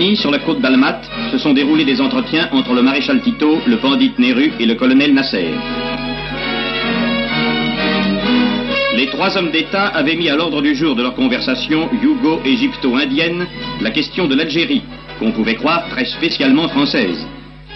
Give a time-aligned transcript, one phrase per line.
[0.00, 4.12] Sur la côte d'Almat, se sont déroulés des entretiens entre le maréchal Tito, le bandit
[4.18, 5.50] Nehru et le colonel Nasser.
[8.96, 13.46] Les trois hommes d'État avaient mis à l'ordre du jour de leur conversation yugo-égypto-indienne
[13.82, 14.82] la question de l'Algérie,
[15.18, 17.26] qu'on pouvait croire très spécialement française.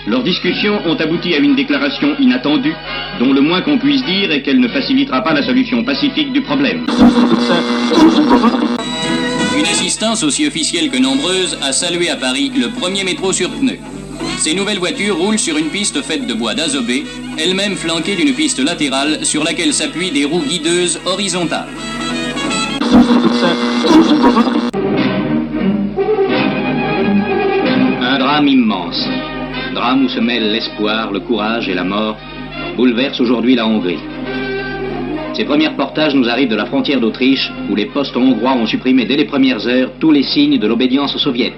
[0.07, 2.75] Leurs discussions ont abouti à une déclaration inattendue,
[3.19, 6.41] dont le moins qu'on puisse dire est qu'elle ne facilitera pas la solution pacifique du
[6.41, 6.87] problème.
[9.57, 13.79] Une assistance aussi officielle que nombreuse a salué à Paris le premier métro sur pneus.
[14.39, 17.05] Ces nouvelles voitures roulent sur une piste faite de bois d'azobé,
[17.39, 21.69] elle-même flanquée d'une piste latérale sur laquelle s'appuient des roues guideuses horizontales.
[28.03, 29.09] Un drame immense,
[29.73, 32.17] drame où se mêlent l'espoir, le courage et la mort,
[32.77, 33.99] bouleverse aujourd'hui la Hongrie.
[35.35, 39.05] Ces premiers reportages nous arrivent de la frontière d'Autriche, où les postes hongrois ont supprimé
[39.05, 41.53] dès les premières heures tous les signes de l'obédience aux soviets,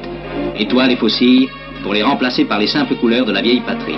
[0.58, 1.50] étoiles et faucilles,
[1.82, 3.96] pour les remplacer par les simples couleurs de la vieille patrie.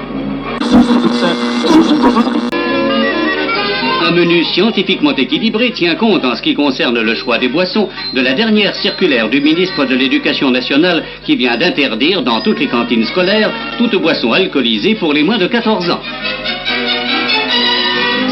[4.05, 8.20] Un menu scientifiquement équilibré tient compte en ce qui concerne le choix des boissons de
[8.20, 13.05] la dernière circulaire du ministre de l'Éducation nationale qui vient d'interdire dans toutes les cantines
[13.05, 16.01] scolaires toute boisson alcoolisée pour les moins de 14 ans.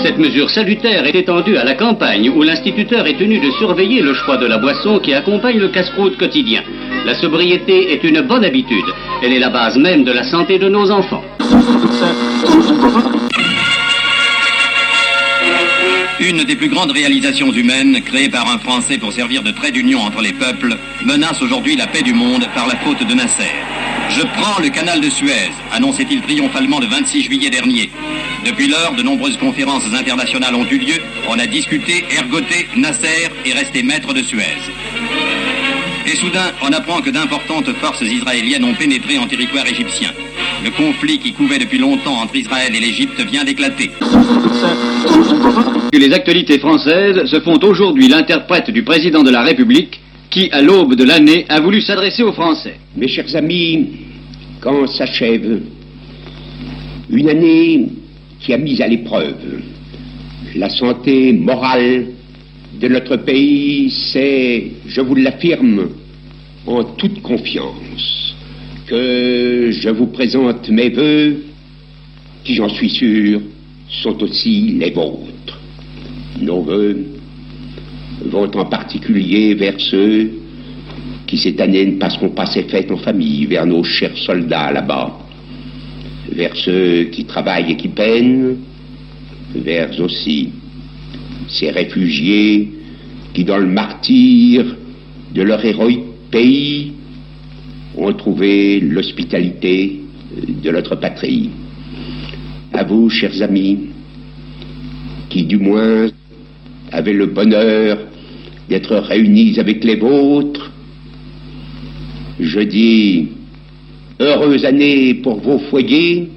[0.07, 4.15] Cette mesure salutaire est étendue à la campagne où l'instituteur est tenu de surveiller le
[4.15, 6.63] choix de la boisson qui accompagne le casse-croûte quotidien.
[7.05, 8.85] La sobriété est une bonne habitude.
[9.21, 11.25] Elle est la base même de la santé de nos enfants.
[16.21, 19.99] Une des plus grandes réalisations humaines, créée par un Français pour servir de trait d'union
[19.99, 23.51] entre les peuples, menace aujourd'hui la paix du monde par la faute de Nasser.
[24.09, 27.91] Je prends le canal de Suez, annonçait-il triomphalement le 26 juillet dernier.
[28.45, 31.01] Depuis lors, de nombreuses conférences internationales ont eu lieu.
[31.29, 34.57] On a discuté, ergoté, Nasser est resté maître de Suez.
[36.07, 40.11] Et soudain, on apprend que d'importantes forces israéliennes ont pénétré en territoire égyptien.
[40.65, 43.91] Le conflit qui couvait depuis longtemps entre Israël et l'Égypte vient d'éclater.
[45.93, 50.01] Les actualités françaises se font aujourd'hui l'interprète du président de la République
[50.37, 52.75] qui, à l'aube de l'année, a voulu s'adresser aux Français.
[52.95, 53.89] Mes chers amis,
[54.61, 55.63] quand s'achève
[57.09, 57.89] une année
[58.41, 59.63] qui a mis à l'épreuve
[60.55, 62.09] la santé morale
[62.79, 65.89] de notre pays, c'est, je vous l'affirme,
[66.67, 68.35] en toute confiance,
[68.87, 71.45] que je vous présente mes voeux,
[72.45, 73.41] qui, j'en suis sûr,
[74.03, 75.59] sont aussi les vôtres.
[76.43, 77.16] Nos voeux
[78.25, 80.31] vont en particulier vers ceux
[81.27, 85.19] qui cette année ne passeront pas ces fêtes en famille, vers nos chers soldats là-bas,
[86.33, 88.57] vers ceux qui travaillent et qui peinent,
[89.55, 90.51] vers aussi
[91.49, 92.73] ces réfugiés
[93.35, 94.77] qui, dans le martyr
[95.35, 96.93] de leur héroïque pays,
[97.97, 100.01] ont trouvé l'hospitalité
[100.63, 101.51] de notre patrie.
[102.73, 103.79] À vous, chers amis,
[105.29, 106.09] qui du moins
[106.93, 107.99] avez le bonheur
[108.69, 110.71] d'être réunis avec les vôtres,
[112.41, 113.29] je dis
[114.21, 116.29] heureuse année pour vos foyers,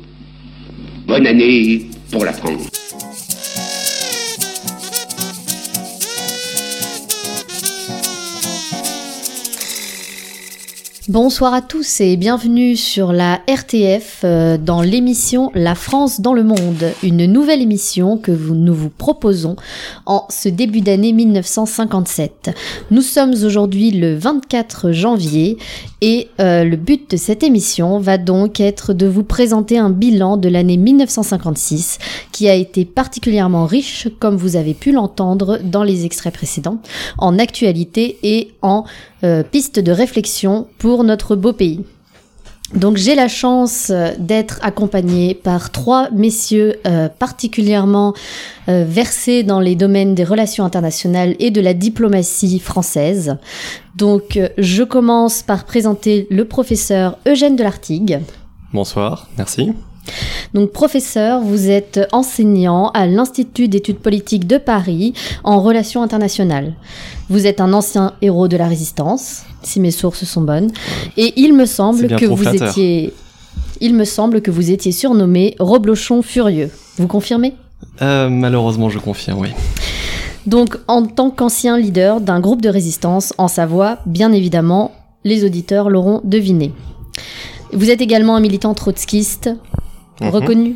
[1.08, 2.89] bonne année pour la France.
[11.10, 16.44] Bonsoir à tous et bienvenue sur la RTF euh, dans l'émission La France dans le
[16.44, 19.56] monde, une nouvelle émission que nous vous proposons
[20.06, 22.52] en ce début d'année 1957.
[22.92, 25.58] Nous sommes aujourd'hui le 24 janvier
[26.02, 30.38] et euh, le but de cette émission va donc être de vous présenter un bilan
[30.38, 31.98] de l'année 1956
[32.32, 36.78] qui a été particulièrement riche, comme vous avez pu l'entendre dans les extraits précédents,
[37.18, 38.86] en actualité et en
[39.24, 41.84] euh, pistes de réflexion pour notre beau pays.
[42.76, 48.14] Donc j'ai la chance euh, d'être accompagnée par trois messieurs euh, particulièrement
[48.68, 53.38] euh, versés dans les domaines des relations internationales et de la diplomatie française.
[53.96, 58.20] Donc je commence par présenter le professeur Eugène Delartigue.
[58.72, 59.74] Bonsoir, merci.
[60.54, 65.14] Donc professeur, vous êtes enseignant à l'Institut d'études politiques de Paris
[65.44, 66.74] en relations internationales.
[67.30, 70.72] Vous êtes un ancien héros de la résistance, si mes sources sont bonnes,
[71.18, 72.70] et il me semble que vous flatteur.
[72.70, 73.14] étiez
[73.82, 76.70] il me semble que vous étiez surnommé Roblochon furieux.
[76.98, 77.54] Vous confirmez?
[78.02, 79.50] Euh, malheureusement, je confirme, oui.
[80.46, 84.92] Donc, en tant qu'ancien leader d'un groupe de résistance en Savoie, bien évidemment,
[85.24, 86.74] les auditeurs l'auront deviné.
[87.72, 89.50] Vous êtes également un militant trotskiste
[90.22, 90.30] Mhm.
[90.30, 90.76] reconnu.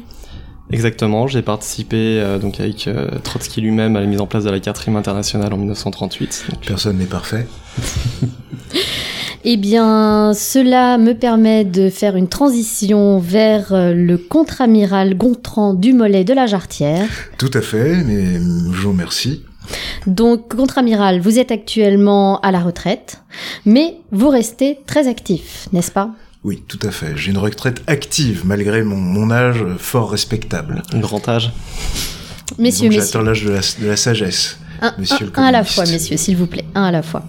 [0.71, 4.49] Exactement, j'ai participé euh, donc avec euh, Trotsky lui-même à la mise en place de
[4.49, 6.45] la quatrième internationale en 1938.
[6.49, 7.47] Donc, Personne n'est parfait.
[9.45, 15.91] Eh bien, cela me permet de faire une transition vers euh, le contre-amiral Gontran du
[15.91, 17.09] Mollet de la Jarretière.
[17.37, 19.43] Tout à fait, mais je vous remercie.
[20.07, 23.21] Donc, contre-amiral, vous êtes actuellement à la retraite,
[23.65, 26.11] mais vous restez très actif, n'est-ce pas?
[26.43, 27.13] Oui, tout à fait.
[27.15, 30.83] J'ai une retraite active, malgré mon, mon âge fort respectable.
[30.93, 31.51] Grand âge.
[32.57, 33.01] Messieurs, messieurs.
[33.03, 34.57] J'atteins l'âge de la, de la sagesse.
[34.81, 37.23] Un, un- un à la fois, messieurs, s'il vous plaît, un à la fois.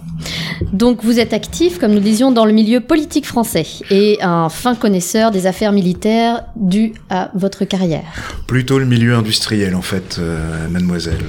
[0.73, 4.75] Donc, vous êtes actif, comme nous disions, dans le milieu politique français et un fin
[4.75, 8.03] connaisseur des affaires militaires dues à votre carrière.
[8.47, 11.23] Plutôt le milieu industriel, en fait, euh, mademoiselle.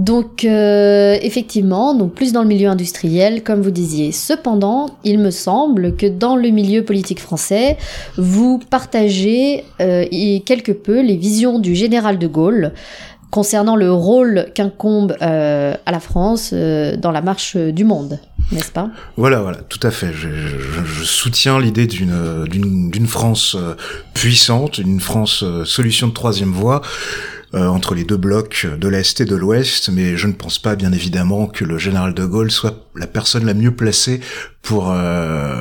[0.00, 4.12] Donc, euh, effectivement, donc plus dans le milieu industriel, comme vous disiez.
[4.12, 7.76] Cependant, il me semble que dans le milieu politique français,
[8.16, 10.06] vous partagez euh,
[10.46, 12.72] quelque peu les visions du général de Gaulle
[13.30, 18.18] concernant le rôle qu'incombe euh, à la France euh, dans la marche du monde,
[18.52, 18.88] n'est-ce pas?
[19.18, 20.12] Voilà, voilà, tout à fait.
[20.14, 23.74] Je, je- je soutiens l'idée d'une d'une d'une France euh,
[24.14, 26.80] puissante, une France euh, solution de troisième voie
[27.54, 30.76] euh, entre les deux blocs de l'Est et de l'Ouest, mais je ne pense pas,
[30.76, 34.20] bien évidemment, que le général de Gaulle soit la personne la mieux placée
[34.62, 35.60] pour euh,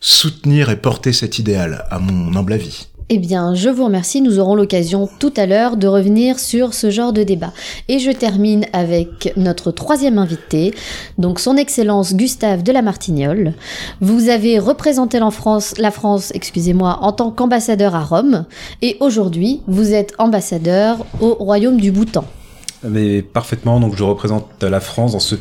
[0.00, 2.88] soutenir et porter cet idéal, à mon humble avis.
[3.10, 4.22] Eh bien, je vous remercie.
[4.22, 7.52] Nous aurons l'occasion tout à l'heure de revenir sur ce genre de débat.
[7.88, 10.72] Et je termine avec notre troisième invité,
[11.18, 13.52] donc son Excellence Gustave de la Martignole.
[14.00, 18.46] Vous avez représenté la France, la France, excusez-moi, en tant qu'ambassadeur à Rome,
[18.80, 22.24] et aujourd'hui, vous êtes ambassadeur au Royaume du Bhoutan.
[22.82, 25.34] Mais parfaitement, donc je représente la France dans ce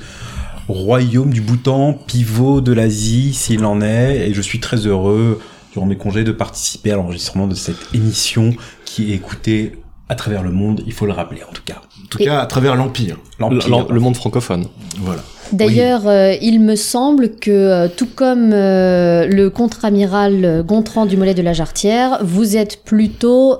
[0.68, 5.40] royaume du Bhoutan, pivot de l'Asie s'il en est, et je suis très heureux
[5.74, 8.54] durant mes congés de participer à l'enregistrement de cette émission
[8.86, 9.74] qui est écoutée
[10.10, 11.82] à travers le monde, il faut le rappeler en tout cas.
[12.04, 13.18] En tout Et- cas, à travers l'Empire.
[13.40, 13.86] L'Empire.
[13.88, 14.68] Le, le monde francophone.
[15.00, 15.24] Voilà.
[15.52, 21.34] D'ailleurs, euh, il me semble que, euh, tout comme euh, le contre-amiral Gontran du Mollet
[21.34, 23.60] de la Jarretière, vous êtes plutôt,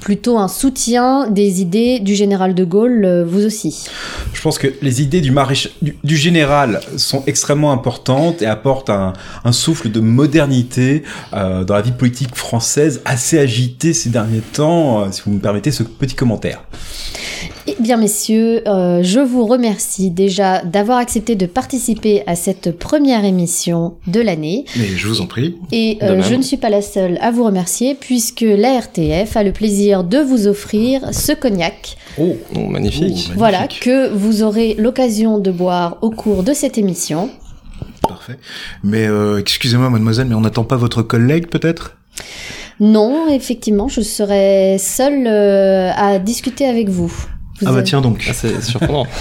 [0.00, 3.86] plutôt un soutien des idées du général de Gaulle, vous aussi.
[4.32, 8.90] Je pense que les idées du, maréchal, du, du général sont extrêmement importantes et apportent
[8.90, 9.12] un,
[9.44, 11.02] un souffle de modernité
[11.32, 15.82] dans la vie politique française assez agitée ces derniers temps, si vous me permettez ce
[15.82, 16.62] petit commentaire.
[17.78, 23.24] Eh bien, messieurs, euh, je vous remercie déjà d'avoir accepté de participer à cette première
[23.24, 24.64] émission de l'année.
[24.76, 25.56] Mais je vous en prie.
[25.70, 29.44] Et euh, je ne suis pas la seule à vous remercier puisque la RTF a
[29.44, 33.02] le plaisir de vous offrir ce cognac Oh, magnifique.
[33.02, 33.32] Magnifique.
[33.36, 37.30] Voilà, que vous aurez l'occasion de boire au cours de cette émission.
[38.02, 38.38] Parfait.
[38.82, 41.96] Mais euh, excusez-moi, mademoiselle, mais on n'attend pas votre collègue, peut-être?
[42.80, 47.12] Non, effectivement, je serai seule euh, à discuter avec vous.
[47.60, 48.24] Vous Ah bah avez- tiens donc.
[48.28, 49.06] Ah, c'est surprenant.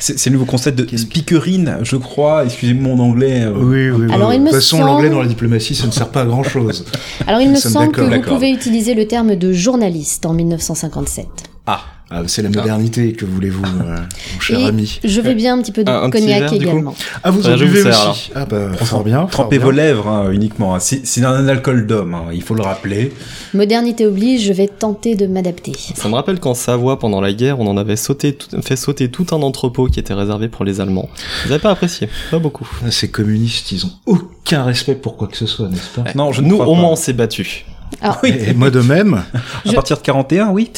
[0.00, 2.44] C'est le nouveau concept de speakerine, je crois.
[2.44, 3.42] Excusez-moi mon anglais.
[3.44, 4.14] euh, Oui, oui, oui.
[4.14, 6.22] Alors, il de me toute façon, semble- l'anglais dans la diplomatie, ça ne sert pas
[6.22, 6.84] à grand-chose.
[7.26, 11.26] Alors, il Nous me semble que vous pouvez utiliser le terme de journaliste en 1957.
[11.66, 11.80] Ah,
[12.10, 13.96] Ah, c'est la modernité, que voulez-vous, euh,
[14.34, 16.40] mon cher Et ami je veux bien un petit peu de Un- un petit cognac
[16.42, 16.94] verre, également.
[17.24, 19.24] Ah, vous en buvez aussi Ah bah, fort bien.
[19.24, 20.74] trempez vos lèvres hein, uniquement.
[20.74, 20.80] hein.
[20.80, 23.10] C'est c'est un alcool d'homme, hein, il faut le rappeler.
[23.54, 25.72] Modernité oblige, je vais tenter de m'adapter.
[25.94, 29.10] Ça me rappelle qu'en Savoie, pendant la guerre, on en avait sauté tout- fait sauter
[29.10, 31.08] tout un entrepôt qui était réservé pour les Allemands.
[31.44, 32.10] Vous n'avez pas apprécié?
[32.30, 32.68] Pas beaucoup.
[32.86, 36.04] Ah, Ces communistes, ils ont aucun respect pour quoi que ce soit, n'est-ce pas?
[36.14, 37.64] Non, je Nous, au moins, on s'est battus.
[38.00, 39.24] Alors, Et moi de même.
[39.66, 40.70] À partir de 41, oui.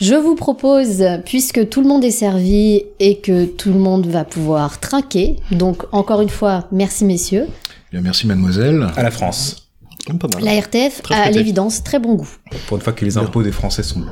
[0.00, 4.24] Je vous propose, puisque tout le monde est servi et que tout le monde va
[4.24, 7.46] pouvoir trinquer, donc encore une fois, merci messieurs.
[7.92, 8.88] Bien, merci, mademoiselle.
[8.96, 9.63] À la France.
[10.06, 10.44] Pas mal.
[10.44, 12.28] La RTF Très a à l'évidence très bon goût.
[12.66, 14.02] Pour une fois que les impôts des Français sont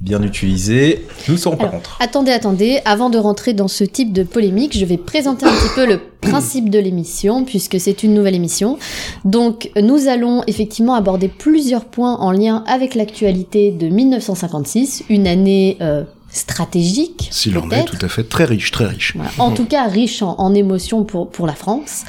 [0.00, 1.98] bien utilisés, nous ne serons pas contre.
[2.00, 5.74] attendez, attendez, avant de rentrer dans ce type de polémique, je vais présenter un petit
[5.74, 8.78] peu le principe de l'émission, puisque c'est une nouvelle émission.
[9.24, 15.76] Donc, nous allons effectivement aborder plusieurs points en lien avec l'actualité de 1956, une année
[15.80, 17.28] euh, stratégique.
[17.32, 18.22] S'il en est, tout à fait.
[18.24, 19.14] Très riche, très riche.
[19.16, 19.30] Voilà.
[19.38, 22.02] En tout cas, riche en, en émotions pour, pour la France.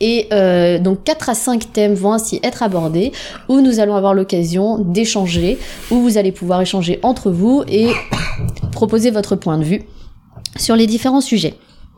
[0.00, 3.12] Et euh, donc, 4 à 5 thèmes vont ainsi être abordés,
[3.48, 5.58] où nous allons avoir l'occasion d'échanger,
[5.90, 7.90] où vous allez pouvoir échanger entre vous et
[8.72, 9.82] proposer votre point de vue
[10.56, 11.54] sur les différents sujets.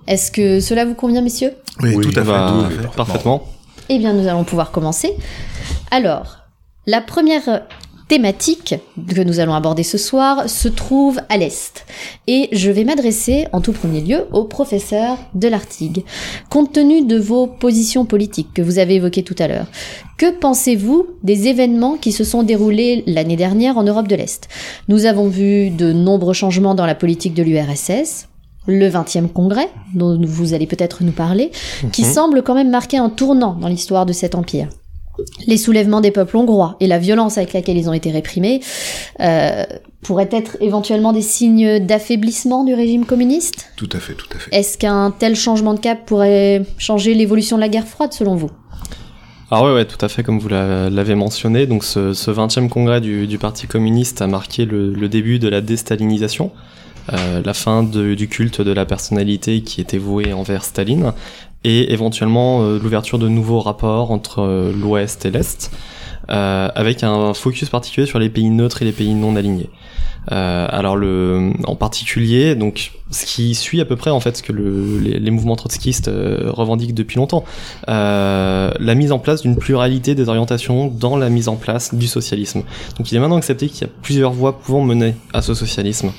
[0.07, 1.53] Est-ce que cela vous convient, messieurs?
[1.83, 2.29] Oui, Oui, tout à fait.
[2.31, 2.97] Bah, tout à fait.
[2.97, 3.43] parfaitement.
[3.89, 5.13] Eh bien, nous allons pouvoir commencer.
[5.91, 6.39] Alors,
[6.87, 7.63] la première
[8.09, 8.77] thématique
[9.09, 11.85] que nous allons aborder ce soir se trouve à l'Est.
[12.29, 16.05] Et je vais m'adresser en tout premier lieu au professeur de l'Artigue.
[16.49, 19.67] Compte tenu de vos positions politiques que vous avez évoquées tout à l'heure,
[20.19, 24.49] que pensez-vous des événements qui se sont déroulés l'année dernière en Europe de l'Est?
[24.89, 28.29] Nous avons vu de nombreux changements dans la politique de l'URSS,
[28.69, 31.51] le 20e congrès, dont vous allez peut-être nous parler,
[31.93, 32.13] qui Mhm.
[32.13, 34.69] semble quand même marquer un tournant dans l'histoire de cet empire.
[35.47, 38.61] Les soulèvements des peuples hongrois et la violence avec laquelle ils ont été réprimés
[39.21, 39.65] euh,
[40.03, 43.67] pourraient être éventuellement des signes d'affaiblissement du régime communiste?
[43.77, 44.55] Tout à fait, tout à fait.
[44.55, 48.51] Est-ce qu'un tel changement de cap pourrait changer l'évolution de la guerre froide selon vous?
[49.51, 51.67] Ah ouais, ouais, tout à fait, comme vous l'a- l'avez mentionné.
[51.67, 55.49] Donc, ce, ce 20e congrès du, du Parti communiste a marqué le, le début de
[55.49, 56.51] la déstalinisation,
[57.13, 61.13] euh, la fin de- du culte de la personnalité qui était voué envers Staline,
[61.67, 65.73] et éventuellement euh, l'ouverture de nouveaux rapports entre euh, l'Ouest et l'Est,
[66.31, 69.69] euh, avec un focus particulier sur les pays neutres et les pays non alignés.
[70.29, 74.99] Alors en particulier, donc ce qui suit à peu près en fait ce que le,
[74.99, 77.45] les, mouvements trotskistes revendiquent depuis longtemps,
[77.87, 82.65] la mise en place d'une pluralité des orientations dans la mise en place du socialisme.
[82.99, 86.11] Donc il est maintenant accepté qu'il y a plusieurs voies pouvant mener à ce socialisme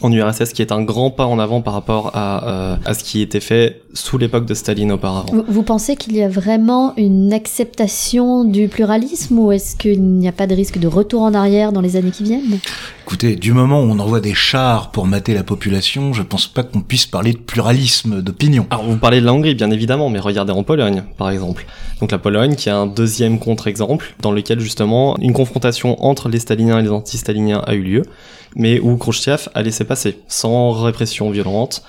[0.00, 3.04] en URSS, qui est un grand pas en avant par rapport à, euh, à ce
[3.04, 5.32] qui était fait sous l'époque de Staline auparavant.
[5.32, 10.28] Vous, vous pensez qu'il y a vraiment une acceptation du pluralisme ou est-ce qu'il n'y
[10.28, 12.58] a pas de risque de retour en arrière dans les années qui viennent?
[13.04, 16.62] Écoutez, du moment où on envoie des chars pour mater la population, je pense pas
[16.62, 18.66] qu'on puisse parler de pluralisme d'opinion.
[18.70, 21.66] Alors vous parlez de la Hongrie bien évidemment, mais regardez en Pologne par exemple.
[22.00, 26.38] Donc la Pologne qui est un deuxième contre-exemple dans lequel justement une confrontation entre les
[26.38, 28.02] staliniens et les anti-staliniens a eu lieu,
[28.56, 31.82] mais où Khrouchtchev a laissé passer sans répression violente.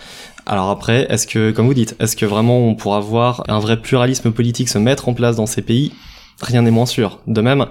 [0.46, 3.80] Alors après, est-ce que, comme vous dites, est-ce que vraiment on pourra voir un vrai
[3.82, 5.92] pluralisme politique se mettre en place dans ces pays?
[6.42, 7.20] Rien n'est moins sûr.
[7.28, 7.68] De même,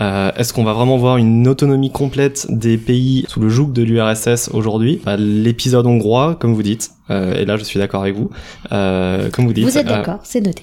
[0.00, 3.82] euh, est-ce qu'on va vraiment voir une autonomie complète des pays sous le joug de
[3.82, 5.00] l'URSS aujourd'hui?
[5.04, 8.30] Bah, L'épisode hongrois, comme vous dites, euh, et là je suis d'accord avec vous,
[8.72, 9.64] euh, comme vous dites.
[9.64, 10.62] Vous êtes d'accord, c'est noté.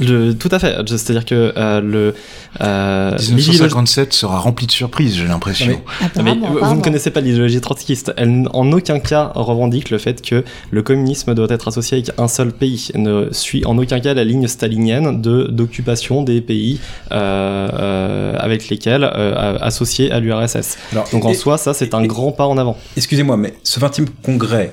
[0.00, 0.74] Le- tout à fait.
[0.86, 2.14] C'est-à-dire que euh, le
[2.60, 5.80] euh, l'idéologie- 1957 sera rempli de surprises, j'ai l'impression.
[6.16, 8.12] Mais- mais vous- ne connaissez pas l'idéologie trotskiste.
[8.16, 12.28] Elle en aucun cas revendique le fait que le communisme doit être associé avec un
[12.28, 12.88] seul pays.
[12.94, 16.80] Elle ne suit en aucun cas la ligne stalinienne de d'occupation des pays
[17.12, 20.76] euh, euh, avec lesquels euh, associés à l'URSS.
[21.12, 22.76] Donc en et- soi, ça c'est un et- grand pas en avant.
[22.96, 24.72] Excusez-moi, mais ce 20e congrès,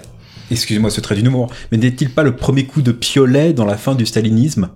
[0.50, 3.96] excusez-moi ce trait d'humour, mais n'est-il pas le premier coup de piolet dans la fin
[3.96, 4.70] du stalinisme?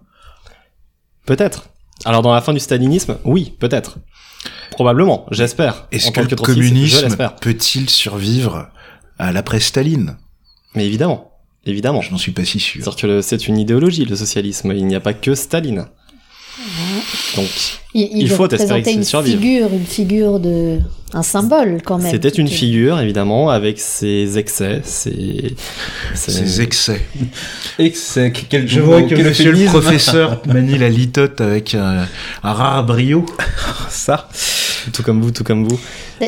[1.26, 1.70] Peut-être.
[2.04, 3.98] Alors dans la fin du stalinisme, oui, peut-être.
[4.72, 5.88] Probablement, j'espère.
[5.92, 8.70] Est-ce que le communisme peut-il survivre
[9.18, 10.18] à l'après-Staline?
[10.76, 11.32] Mais évidemment,
[11.66, 12.02] évidemment.
[12.02, 12.84] Je n'en suis pas si sûr.
[12.84, 14.74] C'est-à-dire que c'est une idéologie, le socialisme.
[14.76, 15.88] Il n'y a pas que Staline.
[17.36, 17.46] Donc,
[17.94, 19.38] Il, il faut espérer qu'il une survive.
[19.40, 20.80] figure, une figure de,
[21.14, 22.12] un symbole quand même.
[22.12, 25.56] c'était une figure, évidemment, avec ses excès, ses...
[26.14, 27.02] Ces excès.
[27.80, 32.06] Excès, quel Je vois que monsieur le professeur manie la litote avec un,
[32.44, 33.26] un rare brio.
[33.90, 34.30] ça.
[34.94, 35.80] Tout comme vous, tout comme vous.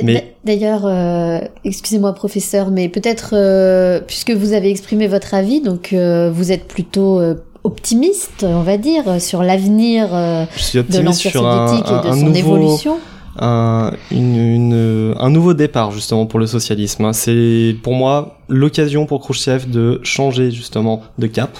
[0.04, 5.60] Mais- d'a- D'ailleurs, euh, excusez-moi professeur, mais peut-être, euh, puisque vous avez exprimé votre avis,
[5.62, 7.36] donc euh, vous êtes plutôt euh,
[7.68, 12.38] optimiste, on va dire, sur l'avenir euh, de l'Empire soviétique un- et de son nouveau,
[12.58, 12.98] évolution.
[13.40, 17.06] un, une- une- un nouveau départ justement pour le socialisme.
[17.06, 17.14] hein.
[17.14, 21.52] C'est pour moi l'occasion pour Khrouchtchev de changer justement de cap,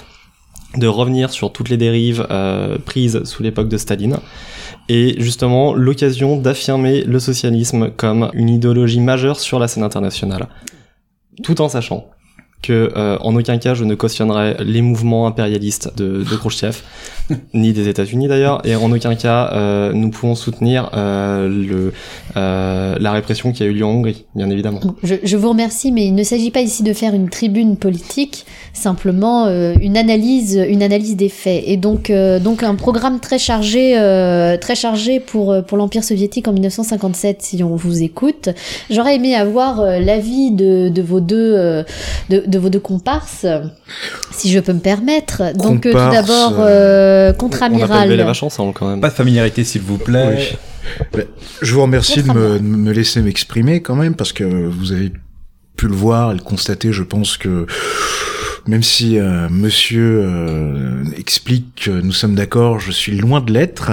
[0.76, 4.16] de revenir sur toutes les dérives euh, prises sous l'époque de Staline,
[4.88, 10.48] et justement l'occasion d'affirmer le socialisme comme une idéologie majeure sur la scène internationale,
[11.42, 12.06] tout en sachant
[12.62, 16.78] que euh, en aucun cas je ne cautionnerai les mouvements impérialistes de, de Khrouchtchev,
[17.54, 21.92] ni des États-Unis d'ailleurs, et en aucun cas euh, nous pouvons soutenir euh, le,
[22.36, 24.80] euh, la répression qui a eu lieu en Hongrie, bien évidemment.
[25.02, 28.44] Je, je vous remercie, mais il ne s'agit pas ici de faire une tribune politique,
[28.72, 33.38] simplement euh, une analyse, une analyse des faits, et donc euh, donc un programme très
[33.38, 37.42] chargé, euh, très chargé pour euh, pour l'Empire soviétique en 1957.
[37.42, 38.48] Si on vous écoute,
[38.90, 41.82] j'aurais aimé avoir euh, l'avis de, de vos deux euh,
[42.30, 43.46] de, de vos deux comparses,
[44.32, 45.54] si je peux me permettre.
[45.54, 48.14] Donc euh, tout d'abord On euh, a pas levé contre-amiral.
[48.14, 49.00] la vache ensemble quand même.
[49.00, 50.56] Pas de familiarité, s'il vous plaît.
[51.62, 55.12] Je vous remercie de me, de me laisser m'exprimer quand même parce que vous avez
[55.76, 56.92] pu le voir et le constater.
[56.92, 57.66] Je pense que
[58.68, 63.92] même si euh, Monsieur euh, explique que nous sommes d'accord, je suis loin de l'être.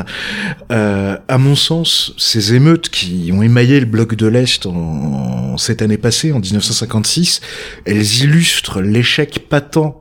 [0.70, 5.58] Euh, à mon sens, ces émeutes qui ont émaillé le bloc de l'Est en, en
[5.58, 7.39] cette année passée, en 1956,
[7.86, 9.96] elles illustrent l'échec patent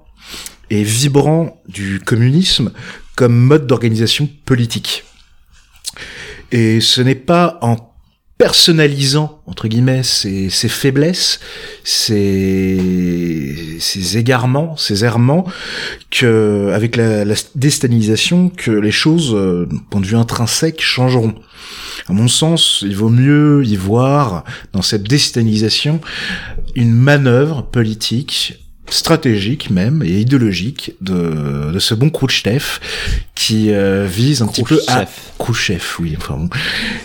[0.70, 2.72] et vibrant du communisme
[3.14, 5.04] comme mode d'organisation politique.
[6.50, 7.93] Et ce n'est pas en
[8.44, 11.40] personnalisant entre guillemets ses, ses faiblesses,
[11.82, 12.76] ses,
[14.18, 15.46] égarements, ses errements,
[16.10, 21.34] que avec la, la que les choses, euh, point de vue intrinsèque, changeront.
[22.06, 26.02] À mon sens, il vaut mieux y voir dans cette déstalinisation
[26.74, 32.64] une manœuvre politique stratégique même et idéologique de, de ce bon Khrouchtchev
[33.34, 35.06] qui euh, vise un petit peu à
[35.38, 36.50] Khrouchtchev, oui, enfin bon,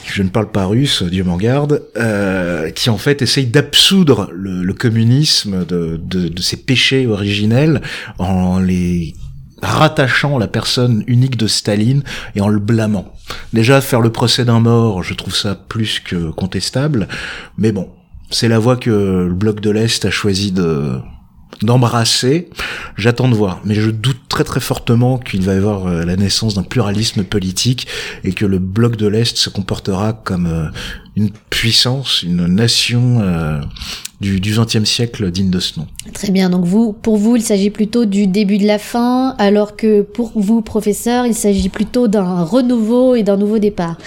[0.05, 4.63] je ne parle pas russe, Dieu m'en garde, euh, qui en fait essaye d'absoudre le,
[4.63, 7.81] le communisme de, de, de ses péchés originels
[8.17, 9.15] en les
[9.61, 12.03] rattachant la personne unique de Staline
[12.35, 13.13] et en le blâmant.
[13.53, 17.07] Déjà, faire le procès d'un mort, je trouve ça plus que contestable,
[17.57, 17.89] mais bon,
[18.31, 18.89] c'est la voie que
[19.27, 20.99] le bloc de l'Est a choisi de
[21.61, 22.49] d'embrasser.
[22.97, 26.15] J'attends de voir, mais je doute très très fortement qu'il va y avoir euh, la
[26.15, 27.87] naissance d'un pluralisme politique
[28.23, 30.65] et que le bloc de l'Est se comportera comme euh,
[31.19, 33.59] une puissance, une nation euh,
[34.21, 35.87] du XXe siècle digne de ce nom.
[36.13, 39.75] Très bien, donc vous, pour vous, il s'agit plutôt du début de la fin, alors
[39.75, 43.97] que pour vous, professeur, il s'agit plutôt d'un renouveau et d'un nouveau départ.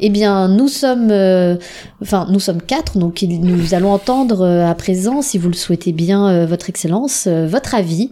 [0.00, 1.56] Eh bien, nous sommes, euh,
[2.02, 5.92] enfin, nous sommes quatre, donc nous allons entendre euh, à présent, si vous le souhaitez
[5.92, 8.10] bien, votre Excellence, votre avis.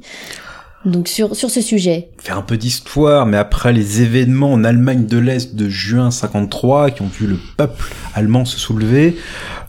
[0.85, 2.11] Donc sur, sur ce sujet.
[2.19, 6.91] Faire un peu d'histoire, mais après les événements en Allemagne de l'Est de juin 53
[6.91, 9.17] qui ont vu le peuple allemand se soulever,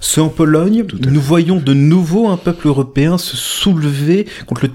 [0.01, 4.72] ceux en Pologne, nous voyons de nouveau un peuple européen se soulever contre le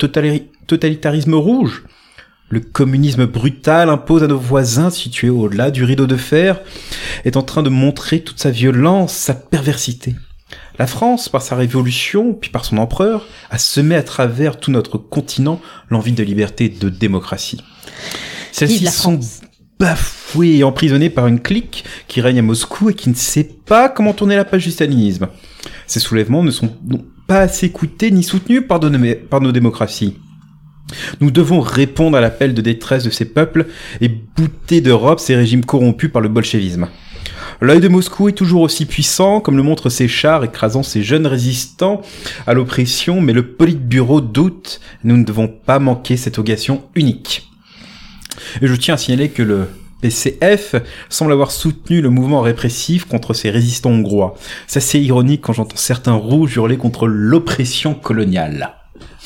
[0.66, 1.84] totalitarisme rouge.
[2.48, 6.60] Le communisme brutal impose à nos voisins situés au-delà du rideau de fer
[7.24, 10.16] est en train de montrer toute sa violence, sa perversité.
[10.80, 14.96] La France, par sa révolution, puis par son empereur, a semé à travers tout notre
[14.96, 15.60] continent
[15.90, 17.62] l'envie de liberté et de démocratie.
[18.50, 19.20] Celles-ci sont
[19.78, 23.90] bafouées et emprisonnées par une clique qui règne à Moscou et qui ne sait pas
[23.90, 25.28] comment tourner la page du stalinisme.
[25.86, 26.74] Ces soulèvements ne sont
[27.26, 28.80] pas assez écoutés ni soutenus par,
[29.28, 30.16] par nos démocraties.
[31.20, 33.66] Nous devons répondre à l'appel de détresse de ces peuples
[34.00, 36.88] et bouter d'Europe ces régimes corrompus par le bolchevisme.
[37.62, 41.26] L'œil de Moscou est toujours aussi puissant, comme le montrent ses chars écrasant ces jeunes
[41.26, 42.00] résistants
[42.46, 47.50] à l'oppression, mais le Politburo doute, nous ne devons pas manquer cette occasion unique.
[48.62, 49.68] Et je tiens à signaler que le
[50.00, 50.76] PCF
[51.10, 54.36] semble avoir soutenu le mouvement répressif contre ces résistants hongrois.
[54.66, 58.79] C'est assez ironique quand j'entends certains rouges hurler contre l'oppression coloniale.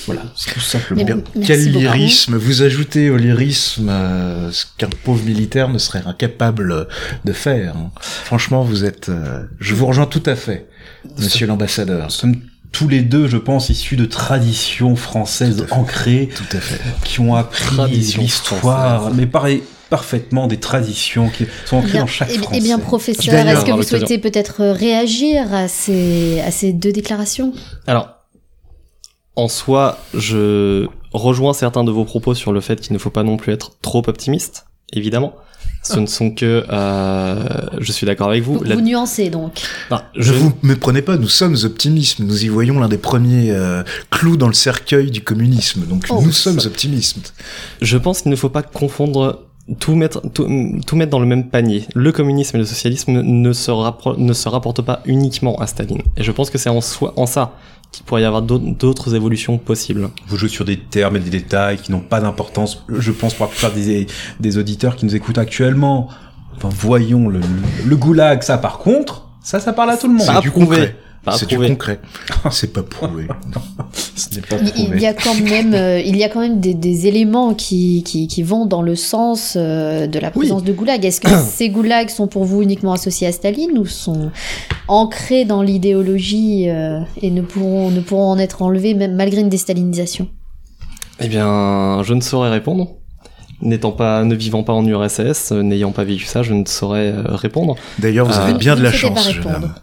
[0.06, 1.22] Voilà, c'est tout simplement.
[1.44, 6.88] Quel lyrisme Vous ajoutez au lyrisme euh, ce qu'un pauvre militaire ne serait incapable
[7.24, 7.74] de faire.
[8.00, 9.08] Franchement, vous êtes.
[9.08, 10.68] Euh, je vous rejoins tout à fait,
[11.18, 12.04] Monsieur l'ambassadeur.
[12.04, 12.36] Nous sommes
[12.72, 17.36] tous les deux, je pense, issus de traditions françaises ancrées, tout à fait, qui ont
[17.36, 22.58] appris l'histoire, mais pareil, parfaitement des traditions qui sont ancrées dans chaque eh, Français.
[22.58, 27.52] Eh bien, professeur, est-ce que vous souhaitez peut-être réagir à ces, à ces deux déclarations?
[27.86, 28.13] Alors,
[29.36, 33.22] en soi, je rejoins certains de vos propos sur le fait qu'il ne faut pas
[33.22, 35.34] non plus être trop optimiste, évidemment.
[35.82, 37.44] Ce ne sont que, euh,
[37.78, 38.54] je suis d'accord avec vous.
[38.54, 39.60] Vous, vous nuancez donc.
[40.16, 40.32] je...
[40.32, 42.20] Ne vous méprenez pas, nous sommes optimistes.
[42.20, 45.84] Nous y voyons l'un des premiers euh, clous dans le cercueil du communisme.
[45.86, 47.34] Donc oh, nous sommes optimistes.
[47.82, 49.44] Je pense qu'il ne faut pas confondre
[49.78, 50.46] tout mettre, tout,
[50.86, 51.86] tout, mettre dans le même panier.
[51.94, 53.70] Le communisme et le socialisme ne se,
[54.18, 56.02] ne se rapportent pas uniquement à Staline.
[56.16, 57.56] Et je pense que c'est en, soi, en ça
[57.90, 60.10] qu'il pourrait y avoir d'autres évolutions possibles.
[60.26, 63.46] Vous jouez sur des termes et des détails qui n'ont pas d'importance, je pense, pour
[63.46, 64.06] la plupart des,
[64.40, 66.08] des auditeurs qui nous écoutent actuellement.
[66.56, 67.40] Enfin, voyons le,
[67.84, 70.26] le, goulag, ça par contre, ça, ça parle à tout le monde.
[70.26, 70.96] C'est du concret.
[71.32, 72.00] C'est du concret.
[72.50, 73.26] C'est pas prouvé.
[74.16, 74.72] Ce n'est pas prouvé.
[74.76, 78.02] Il y a quand même, euh, il y a quand même des, des éléments qui,
[78.04, 81.04] qui, qui, vont dans le sens euh, de la présence de goulag.
[81.04, 84.30] Est-ce que ces goulags sont pour vous uniquement associés à Staline ou sont
[84.88, 89.48] ancrés dans l'idéologie euh, et ne pourront, ne pourront en être enlevés même malgré une
[89.48, 90.28] déstalinisation?
[91.20, 92.96] Eh bien, je ne saurais répondre
[93.64, 97.08] n'étant pas, ne vivant pas en URSS, euh, n'ayant pas vécu ça, je ne saurais
[97.12, 97.76] euh, répondre.
[97.98, 99.28] D'ailleurs, vous avez euh, bien de la chance.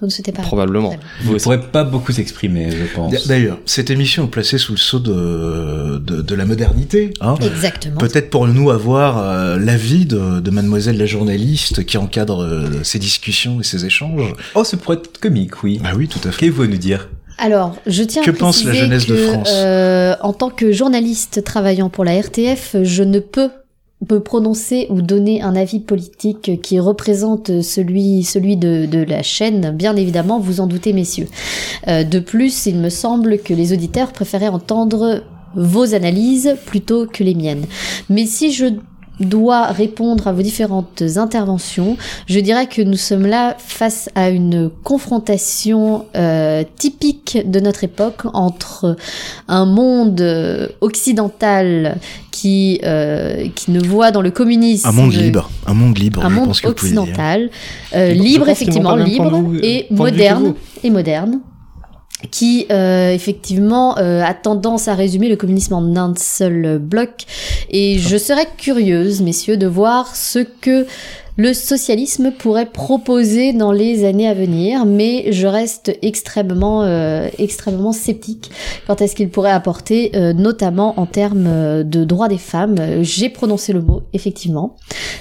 [0.02, 0.94] Vous ne pas Probablement.
[1.24, 3.28] Vous ne pourrez pas beaucoup s'exprimer, je pense.
[3.28, 7.14] D'ailleurs, cette émission est placée sous le sceau de, de, de la modernité.
[7.22, 7.98] Hein Exactement.
[7.98, 12.48] Peut-être pour nous avoir euh, l'avis de, de mademoiselle la journaliste qui encadre
[12.84, 14.34] ces discussions et ces échanges.
[14.56, 15.80] Oh, ce pourrait être comique, oui.
[15.84, 16.38] Ah oui, tout à fait.
[16.40, 17.10] Qu'est-ce que vous nous dire?
[17.38, 19.50] Alors, je tiens que à pense la jeunesse que, de France?
[19.52, 23.50] euh, en tant que journaliste travaillant pour la RTF, je ne peux
[24.06, 29.72] peut prononcer ou donner un avis politique qui représente celui, celui de, de la chaîne,
[29.72, 31.28] bien évidemment, vous en doutez, messieurs.
[31.88, 35.24] Euh, de plus, il me semble que les auditeurs préféraient entendre
[35.56, 37.66] vos analyses plutôt que les miennes.
[38.10, 38.66] Mais si je
[39.22, 44.70] doit répondre à vos différentes interventions, je dirais que nous sommes là face à une
[44.84, 48.96] confrontation euh, typique de notre époque entre
[49.48, 50.22] un monde
[50.82, 51.98] occidental
[52.32, 56.30] qui euh, qui ne voit dans le communisme un monde libre, un monde libre, un
[56.30, 57.02] je monde pense que vous pouvez dire.
[57.02, 57.50] occidental,
[57.94, 61.40] euh, libre effectivement, libre et moderne et moderne
[62.30, 67.26] qui euh, effectivement euh, a tendance à résumer le communisme en un seul bloc.
[67.70, 70.86] Et je serais curieuse, messieurs, de voir ce que
[71.38, 77.94] le socialisme pourrait proposer dans les années à venir, mais je reste extrêmement, euh, extrêmement
[77.94, 78.52] sceptique
[78.86, 82.76] quant à ce qu'il pourrait apporter, euh, notamment en termes euh, de droits des femmes.
[83.02, 84.76] J'ai prononcé le mot, effectivement.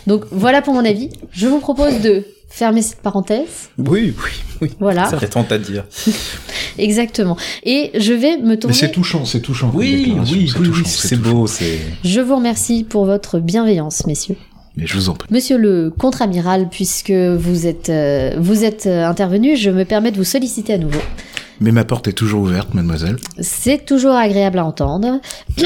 [0.06, 1.10] Donc voilà pour mon avis.
[1.30, 3.70] Je vous propose de fermer cette parenthèse.
[3.78, 4.70] Oui, oui, oui.
[4.80, 5.06] Voilà.
[5.06, 5.84] Ça fait tant à dire.
[6.80, 7.36] Exactement.
[7.64, 8.74] Et je vais me tourner.
[8.74, 9.70] Mais c'est touchant, c'est touchant.
[9.74, 11.78] Oui, oui, c'est oui, touchant, oui, c'est beau, c'est.
[12.04, 14.36] Je vous remercie pour votre bienveillance, messieurs.
[14.76, 15.28] Mais je vous en prie.
[15.32, 20.16] Monsieur le contre-amiral, puisque vous êtes, euh, vous êtes euh, intervenu, je me permets de
[20.16, 21.00] vous solliciter à nouveau.
[21.60, 23.16] Mais ma porte est toujours ouverte, mademoiselle.
[23.40, 25.20] C'est toujours agréable à entendre.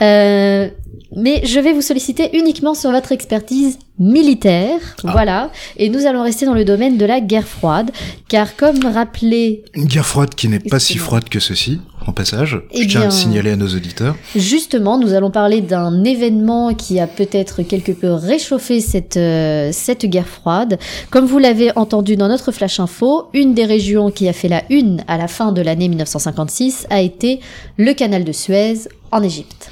[0.00, 0.68] Euh,
[1.16, 4.78] mais je vais vous solliciter uniquement sur votre expertise militaire.
[5.04, 5.12] Ah.
[5.12, 5.50] Voilà.
[5.76, 7.90] Et nous allons rester dans le domaine de la guerre froide.
[8.28, 12.60] Car comme rappelé Une guerre froide qui n'est pas si froide que ceci, en passage.
[12.72, 14.16] Eh je tiens à le signaler à nos auditeurs.
[14.34, 20.06] Justement, nous allons parler d'un événement qui a peut-être quelque peu réchauffé cette, euh, cette
[20.06, 20.78] guerre froide.
[21.10, 24.62] Comme vous l'avez entendu dans notre flash info, une des régions qui a fait la
[24.70, 27.40] une à la fin de l'année 1956 a été
[27.76, 29.70] le canal de Suez en Égypte.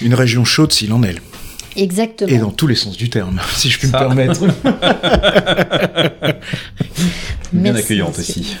[0.00, 1.16] Une région chaude s'il en est.
[1.76, 2.30] Exactement.
[2.30, 4.40] Et dans tous les sens du terme, si je puis me permettre.
[7.52, 8.56] Bien Merci, accueillante aussi.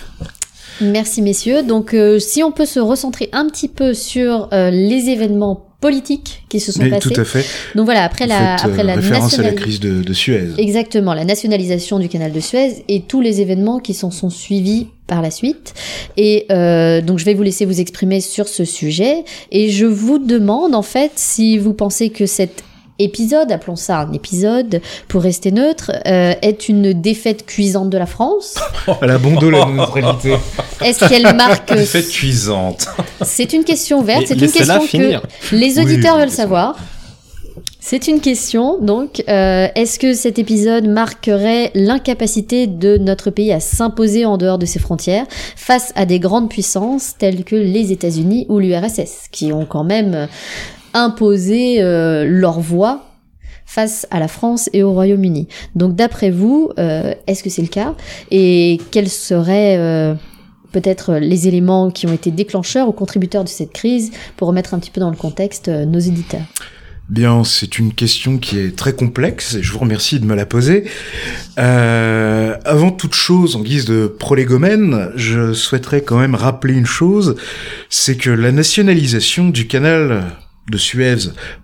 [0.80, 1.62] Merci messieurs.
[1.62, 6.42] Donc euh, si on peut se recentrer un petit peu sur euh, les événements politiques
[6.48, 7.08] qui se sont Mais passés.
[7.10, 7.44] tout à fait.
[7.74, 10.48] Donc voilà, après Vous la, euh, après la référence à la crise de, de Suez.
[10.58, 14.88] Exactement, la nationalisation du canal de Suez et tous les événements qui s'en sont suivis
[15.06, 15.74] par la suite.
[16.16, 19.24] Et euh, donc je vais vous laisser vous exprimer sur ce sujet.
[19.52, 22.64] Et je vous demande en fait si vous pensez que cet
[22.98, 28.06] épisode, appelons ça un épisode pour rester neutre, euh, est une défaite cuisante de la
[28.06, 28.56] France.
[29.02, 30.36] Elle a bon dos la neutralité.
[30.84, 32.86] Est-ce qu'elle marque Défaite cuisante.
[33.22, 35.22] C'est une question ouverte, c'est une question finir.
[35.22, 36.76] que les auditeurs oui, veulent savoir.
[37.80, 43.60] C'est une question, donc, euh, est-ce que cet épisode marquerait l'incapacité de notre pays à
[43.60, 45.24] s'imposer en dehors de ses frontières
[45.56, 50.28] face à des grandes puissances telles que les États-Unis ou l'URSS, qui ont quand même
[50.98, 53.04] imposé euh, leur voix
[53.66, 55.48] face à la France et au Royaume-Uni.
[55.74, 57.94] Donc, d'après vous, euh, est-ce que c'est le cas?
[58.30, 60.14] Et quels seraient euh,
[60.72, 64.78] peut-être les éléments qui ont été déclencheurs ou contributeurs de cette crise pour remettre un
[64.78, 66.44] petit peu dans le contexte nos éditeurs?
[67.10, 70.44] Bien, c'est une question qui est très complexe et je vous remercie de me la
[70.44, 70.84] poser.
[71.56, 77.36] Avant toute chose, en guise de prolégomène, je souhaiterais quand même rappeler une chose,
[77.88, 80.24] c'est que la nationalisation du canal
[80.70, 81.16] de Suez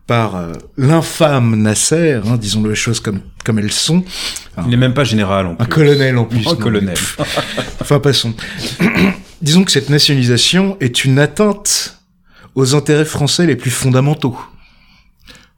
[0.07, 4.03] par euh, l'infâme Nasser, hein, disons les choses comme comme elles sont,
[4.65, 5.69] Il n'est même pas général en un plus.
[5.69, 6.47] colonel en plus.
[6.47, 6.95] Un non, colonel.
[7.19, 7.25] mais-
[7.81, 8.35] enfin, passons.
[9.43, 11.99] disons que cette nationalisation est une atteinte
[12.55, 14.39] aux intérêts français les plus fondamentaux.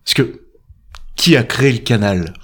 [0.05, 0.41] Parce que
[1.15, 2.35] qui a créé le canal?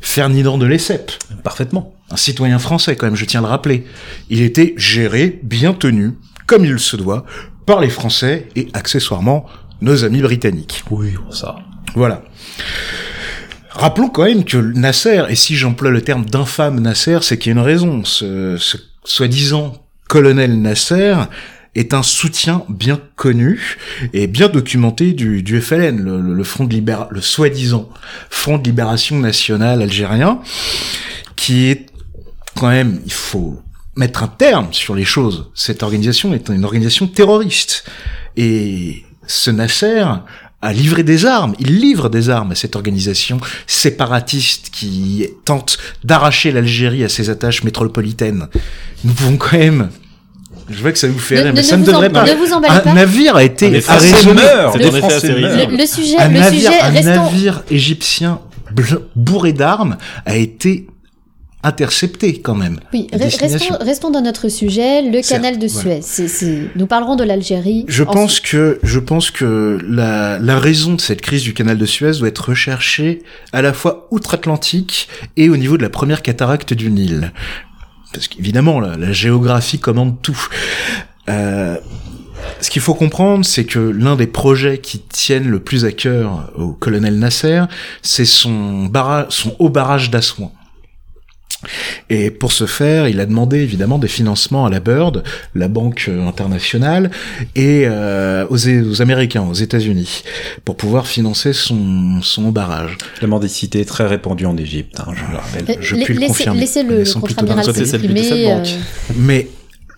[0.00, 1.94] Ferdinand de Lesseps, Parfaitement.
[2.10, 3.84] un citoyen français quand même, je tiens à le rappeler.
[4.28, 6.12] Il était géré, bien tenu,
[6.46, 7.24] comme il se doit,
[7.66, 9.46] par les Français et accessoirement
[9.82, 10.82] nos amis britanniques.
[10.90, 11.56] Oui, ça.
[11.94, 12.22] Voilà.
[13.70, 17.56] Rappelons quand même que Nasser, et si j'emploie le terme d'infâme Nasser, c'est qu'il y
[17.56, 18.04] a une raison.
[18.04, 19.74] Ce, ce soi-disant
[20.08, 21.14] colonel Nasser
[21.74, 23.78] est un soutien bien connu
[24.12, 27.88] et bien documenté du, du FLN, le, le- le front de libéra- le soi-disant
[28.28, 30.40] Front de libération nationale algérien,
[31.34, 31.86] qui est
[32.58, 33.58] quand même, il faut
[33.96, 35.50] mettre un terme sur les choses.
[35.54, 37.84] Cette organisation est une organisation terroriste.
[38.36, 40.04] Et ce Nasser
[40.64, 46.52] a livré des armes, il livre des armes à cette organisation séparatiste qui tente d'arracher
[46.52, 48.46] l'Algérie à ses attaches métropolitaines.
[49.04, 49.90] Nous pouvons quand même...
[50.70, 52.08] Je vois que ça vous fait Ne- rire, ne- mais ça ne ne vous devrait
[52.08, 52.24] en- pas.
[52.24, 52.92] ne vous emballez un pas.
[52.94, 54.42] navire a été arraisonné.
[54.42, 58.40] le, le sujet, Un le navire, sujet, un restons, navire égyptien
[59.16, 60.86] bourré d'armes a été
[61.62, 62.80] intercepté quand même.
[62.92, 66.00] oui, restons, restons dans notre sujet, le canal de voilà.
[66.00, 66.00] Suez.
[66.02, 67.84] C'est- c'est- nous parlerons de l'Algérie.
[67.88, 68.12] Je ensuite.
[68.14, 72.18] pense que je pense que la, la raison de cette crise du canal de Suez
[72.18, 73.22] doit être recherchée
[73.52, 77.32] à la fois outre-Atlantique et au niveau de la première cataracte du Nil.
[78.12, 80.48] Parce qu'évidemment, la, la géographie commande tout.
[81.28, 81.76] Euh,
[82.60, 86.52] ce qu'il faut comprendre, c'est que l'un des projets qui tiennent le plus à cœur
[86.56, 87.62] au colonel Nasser,
[88.02, 88.90] c'est son
[89.28, 90.52] son haut barrage d'Assouan.
[92.10, 95.22] Et pour ce faire, il a demandé évidemment des financements à la Bird,
[95.54, 97.10] la banque euh, internationale,
[97.54, 100.22] et euh, aux, aux Américains, aux États-Unis,
[100.64, 102.96] pour pouvoir financer son, son barrage.
[103.20, 105.64] La mendicité est très répandue en Égypte, hein, je le rappelle.
[105.68, 108.22] Euh, je puis le confirmer, Laissez le, le le but de s'exprimer.
[108.24, 108.66] cette banque.
[108.66, 109.48] euh, Mais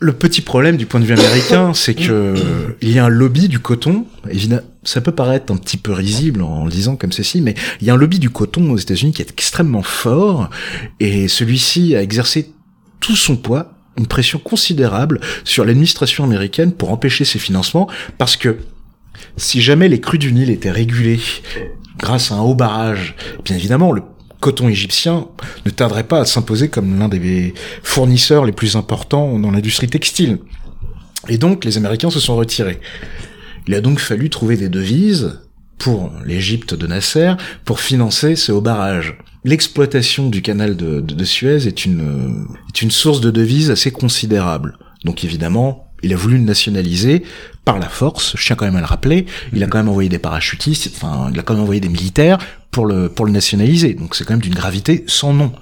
[0.04, 2.34] le petit problème du point de vue américain, c'est que
[2.82, 4.04] il y a un lobby du coton.
[4.82, 7.90] Ça peut paraître un petit peu risible en le disant comme ceci, mais il y
[7.90, 10.50] a un lobby du coton aux États-Unis qui est extrêmement fort,
[11.00, 12.52] et celui-ci a exercé
[13.00, 17.88] tout son poids, une pression considérable sur l'administration américaine pour empêcher ces financements,
[18.18, 18.58] parce que
[19.38, 21.20] si jamais les crues du Nil étaient régulées
[21.98, 23.14] grâce à un haut barrage,
[23.44, 24.02] bien évidemment, le
[24.44, 25.28] coton égyptien
[25.64, 30.38] ne tarderait pas à s'imposer comme l'un des fournisseurs les plus importants dans l'industrie textile.
[31.30, 32.78] Et donc, les Américains se sont retirés.
[33.66, 35.40] Il a donc fallu trouver des devises
[35.78, 37.32] pour l'Égypte de Nasser
[37.64, 39.16] pour financer ce haut barrage.
[39.44, 44.76] L'exploitation du canal de, Suez une, est une source de devises assez considérable.
[45.06, 47.22] Donc évidemment, il a voulu le nationaliser
[47.64, 50.08] par la force, je tiens quand même à le rappeler, il a quand même envoyé
[50.08, 52.38] des parachutistes, enfin, il a quand même envoyé des militaires
[52.70, 53.94] pour le, pour le nationaliser.
[53.94, 55.52] Donc c'est quand même d'une gravité sans nom.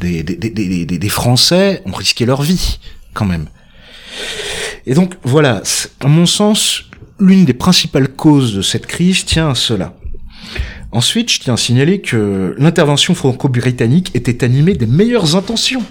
[0.00, 2.78] Des, des, des, des, des- des Français ont risqué leur vie,
[3.14, 3.46] quand même.
[4.86, 5.62] Et donc, voilà,
[6.00, 6.84] à mon sens,
[7.20, 9.94] l'une des principales causes de cette crise tient à cela.
[10.92, 15.82] Ensuite, je tiens à signaler que l'intervention franco-britannique était animée des meilleures intentions.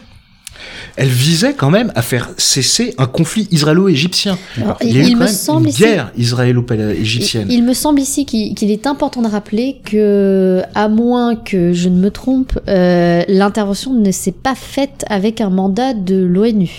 [0.95, 4.37] Elle visait quand même à faire cesser un conflit israélo-égyptien.
[4.81, 7.47] Il y a eu quand me même semble une ici- guerre israélo-égyptienne.
[7.49, 11.73] Il, il me semble ici qu'il qu'il est important de rappeler que, à moins que
[11.73, 16.69] je ne me trompe, euh, l'intervention ne s'est pas faite avec un mandat de l'ONU.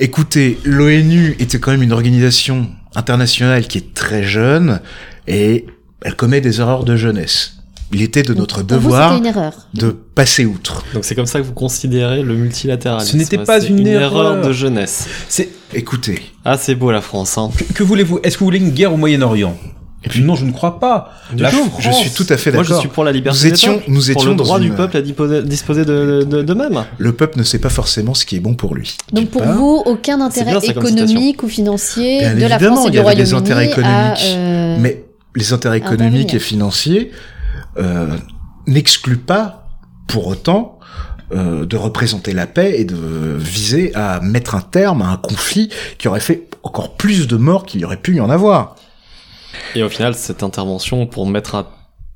[0.00, 4.80] Écoutez, l'ONU était quand même une organisation internationale qui est très jeune
[5.26, 5.66] et
[6.02, 7.56] elle commet des erreurs de jeunesse.
[7.94, 9.52] Il était de notre Pour vous, devoir c'était une erreur.
[9.74, 10.84] de passer outre.
[10.94, 13.12] Donc c'est comme ça que vous considérez le multilatéralisme.
[13.12, 14.46] Ce n'était pas une erreur erreur.
[14.46, 15.06] de jeunesse.
[15.28, 17.36] C'est Écoutez, Ah, c'est beau la France.
[17.38, 17.50] Hein.
[17.56, 18.20] que, que voulez-vous?
[18.22, 19.56] Est-ce que vous voulez une guerre au Moyen-Orient?
[20.20, 21.12] Non, je ne crois pas.
[21.32, 21.64] Du La tout.
[21.64, 22.76] France- je suis tout à fait Moi, d'accord.
[22.76, 24.58] je suis pour la liberté Nous des étions- peuples, nous pour étions le dans droit
[24.58, 26.84] une- du peuple à disposer, disposer de, de, de même.
[26.98, 28.96] le peuple ne sait pas forcément ce qui est bon pour lui.
[29.12, 29.52] Donc pour Pas.
[29.52, 32.96] vous, aucun intérêt bien, économique ou financier Bien de la évidemment, France et il du
[32.98, 34.24] y avait des Royaume-Uni intérêts à, économiques.
[34.36, 35.04] euh, Mais
[35.34, 37.10] les intérêts économiques et financiers
[37.78, 38.16] euh,
[38.66, 39.68] n'excluent pas,
[40.06, 40.78] pour autant,
[41.32, 45.70] euh, de représenter la paix et de viser à mettre un terme à un conflit
[45.98, 48.76] qui aurait fait encore plus de morts qu'il y aurait pu y en avoir.
[49.74, 51.66] Et au final, cette intervention pour mettre un,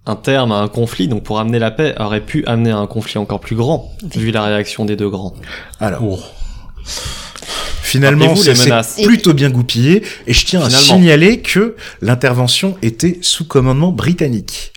[0.06, 2.86] un terme à un conflit, donc pour amener la paix, aurait pu amener à un
[2.86, 5.34] conflit encore plus grand, vu la réaction des deux grands.
[5.80, 6.18] Alors, Oh.
[7.82, 9.00] finalement, menaces.
[9.02, 14.72] plutôt bien goupillé, et je tiens à signaler que l'intervention était sous commandement britannique.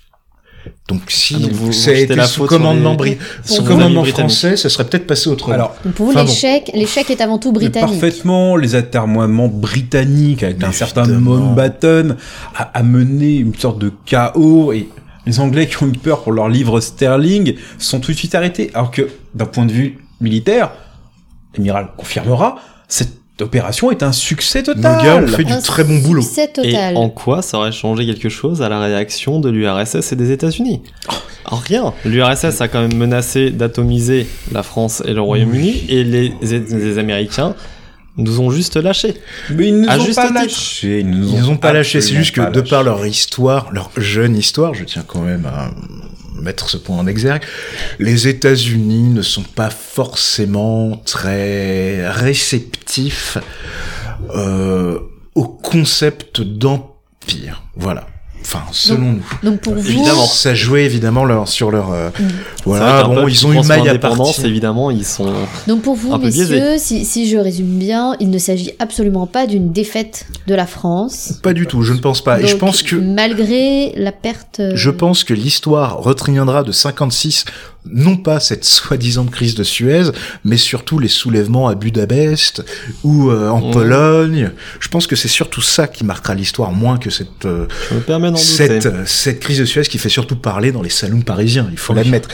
[0.88, 4.69] Donc si Ah, vous- ça a été la sous commandement, les- sous commandement français, ça
[4.69, 5.54] serait peut-être passé autrement.
[5.56, 6.21] Alors, pour vous, bon.
[6.24, 7.89] l'échec, l'échec est avant tout Mais britannique.
[8.00, 11.06] Parfaitement, les atermoiements britanniques avec Mais un certain.
[11.08, 12.15] Mountbatten
[12.56, 14.88] a, a mené une sorte de chaos et
[15.26, 18.69] les Anglais qui ont eu peur pour leur livre sterling sont tout de suite arrêtés.
[18.74, 20.71] Alors que d'un point de vue militaire,
[21.56, 25.04] l'amiral confirmera, cette opération est un succès Nos total.
[25.04, 26.21] gars ont fait du très bon boulot.
[26.21, 26.97] Succès Et total.
[26.97, 30.82] en quoi ça aurait changé quelque chose à la réaction de l'URSS et des États-Unis
[31.45, 31.93] En rien.
[32.06, 37.56] L'URSS a quand même menacé d'atomiser la France et le Royaume-Uni, et les, les Américains
[38.17, 39.15] nous ont juste lâchés.
[39.56, 40.99] Mais ils ne nous À ont juste pas lâchés.
[40.99, 42.99] Ils Ils nous ont pas lâché, c'est juste que de par lâchés.
[42.99, 45.71] leur histoire, leur jeune histoire, je tiens quand même à
[46.41, 47.43] mettre ce point en exergue,
[47.99, 53.38] les États-Unis ne sont pas forcément très réceptifs
[54.36, 54.99] euh,
[55.36, 57.63] au concept d'empire.
[57.75, 58.08] Voilà.
[58.43, 59.21] Enfin, selon nous.
[59.43, 60.25] Donc pour vous, Évidemment.
[60.25, 61.91] Ça jouait évidemment leur, sur leur...
[61.91, 62.23] euh, Mm.
[62.65, 64.45] voilà, bon, ils ont son maille à partir.
[64.45, 65.32] évidemment, ils sont...
[65.67, 69.71] donc pour vous messieurs, si, si je résume bien, il ne s'agit absolument pas d'une
[69.71, 71.34] défaite de la France.
[71.41, 72.39] Pas du tout, je ne pense pas.
[72.41, 72.95] Et je Donc, pense que...
[72.95, 77.45] malgré la perte, euh, Je pense que l'histoire retiendra de 56
[77.89, 80.11] non pas cette soi-disant crise de Suez,
[80.45, 82.63] mais surtout les soulèvements à Budapest
[83.03, 83.71] ou euh, en.
[83.71, 84.51] Pologne.
[84.79, 87.67] Je pense que c'est surtout ça qui marquera l'histoire, moins que cette euh,
[88.35, 91.77] cette, euh, cette crise de Suez qui fait surtout parler dans les salons parisiens, il
[91.77, 92.29] faut l'admettre.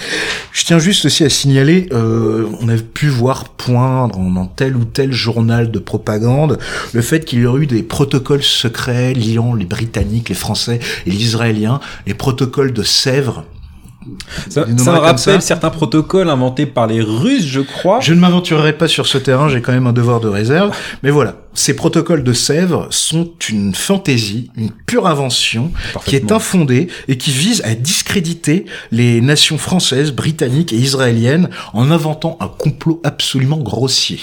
[0.52, 4.86] Je tiens juste aussi à signaler, euh, on a pu voir poindre dans tel ou
[4.86, 6.58] tel journal de propagande
[6.94, 11.12] le fait qu'il y aurait eu des protocoles secrets liant les Britanniques, les Français et
[11.12, 13.46] les Israéliens, les protocoles de Sèvres.
[14.50, 15.40] Ça, ça me rappelle ça.
[15.42, 18.00] certains protocoles inventés par les Russes, je crois.
[18.02, 21.10] Je ne m'aventurerai pas sur ce terrain, j'ai quand même un devoir de réserve, mais
[21.12, 25.72] voilà, ces protocoles de Sèvres sont une fantaisie, une pure invention
[26.06, 31.90] qui est infondée et qui vise à discréditer les nations françaises, britanniques et israéliennes en
[31.92, 34.20] inventant un complot absolument grossier.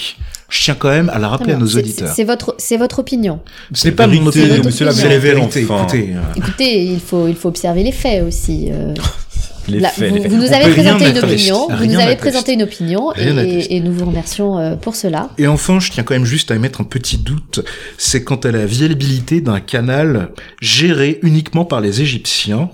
[0.50, 2.12] Je tiens quand même à la rappeler à nos auditeurs.
[2.14, 3.40] C'est votre, c'est votre opinion.
[3.72, 5.66] Ce n'est pas mon opinion, monsieur c'est la vérité.
[5.68, 5.82] enfin.
[5.82, 8.68] Écoutez, euh, Écoutez, il faut, il faut observer les faits aussi.
[8.70, 8.94] euh.
[9.68, 10.30] Les Là, faits, vous, les faits.
[10.30, 14.06] vous nous avez présenté une opinion, vous nous avez présenté une opinion et, nous vous
[14.06, 15.30] remercions euh, pour cela.
[15.38, 17.60] Et enfin, je tiens quand même juste à émettre un petit doute,
[17.98, 22.70] c'est quant à la viabilité d'un canal géré uniquement par les Égyptiens,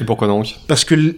[0.00, 0.54] Et pourquoi donc?
[0.68, 1.16] Parce que,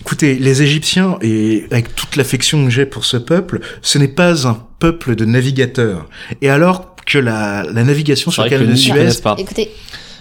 [0.00, 4.46] écoutez, les Égyptiens, et avec toute l'affection que j'ai pour ce peuple, ce n'est pas
[4.48, 6.08] un peuple de navigateurs.
[6.42, 9.08] Et alors que la, la navigation sur le canal de Suez.
[9.38, 9.70] Écoutez,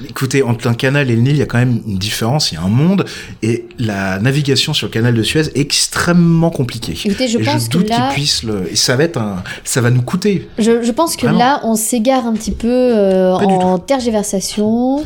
[0.08, 2.56] Écoutez, entre un canal et le Nil, il y a quand même une différence, il
[2.56, 3.06] y a un monde,
[3.44, 6.98] et la navigation sur le canal de Suez est extrêmement compliquée.
[7.06, 9.18] écoutez, je et pense je que doute qu'ils là, puissent le, et ça va être
[9.18, 10.48] un, ça va nous coûter.
[10.58, 11.40] je, je pense que Vraiment.
[11.40, 15.06] là, on s'égare un petit peu euh, en tergiversation,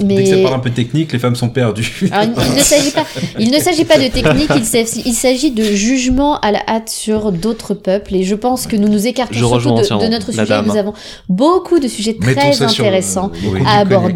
[0.00, 2.08] Dès que ça parle un peu technique, les femmes sont perdues.
[2.12, 3.04] Alors, il, ne s'agit pas,
[3.38, 4.50] il ne s'agit pas de technique,
[5.04, 8.14] il s'agit, de jugement à la hâte sur d'autres peuples.
[8.14, 10.46] Et je pense que nous nous écartons Je surtout de, notre sujet.
[10.46, 10.66] dame.
[10.66, 10.94] Nous avons
[11.28, 14.11] beaucoup de sujets très intéressants le à du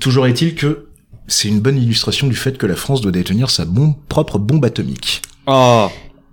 [0.00, 0.86] Toujours est-il que
[1.28, 4.64] c'est une bonne illustration du fait que la France doit détenir sa bombe, propre bombe
[4.64, 5.22] atomique.
[5.46, 5.86] Oh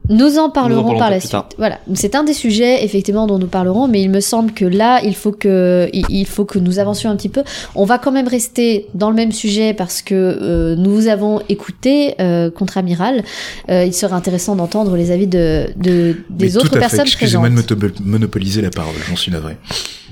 [0.10, 1.32] Nous en parlerons parlerons par la suite.
[1.32, 1.50] tard.
[1.58, 5.02] Voilà, c'est un des sujets effectivement dont nous parlerons, mais il me semble que là,
[5.04, 7.44] il faut que il faut que nous avancions un petit peu.
[7.76, 12.16] On va quand même rester dans le même sujet parce que euh, nous avons écouté
[12.20, 13.24] euh, contre-amiral.
[13.70, 16.80] Euh, il serait intéressant d'entendre les avis de, de des Mais autres tout à fait.
[16.80, 19.58] personnes Excusez-moi de monopoliser la parole, j'en suis navré.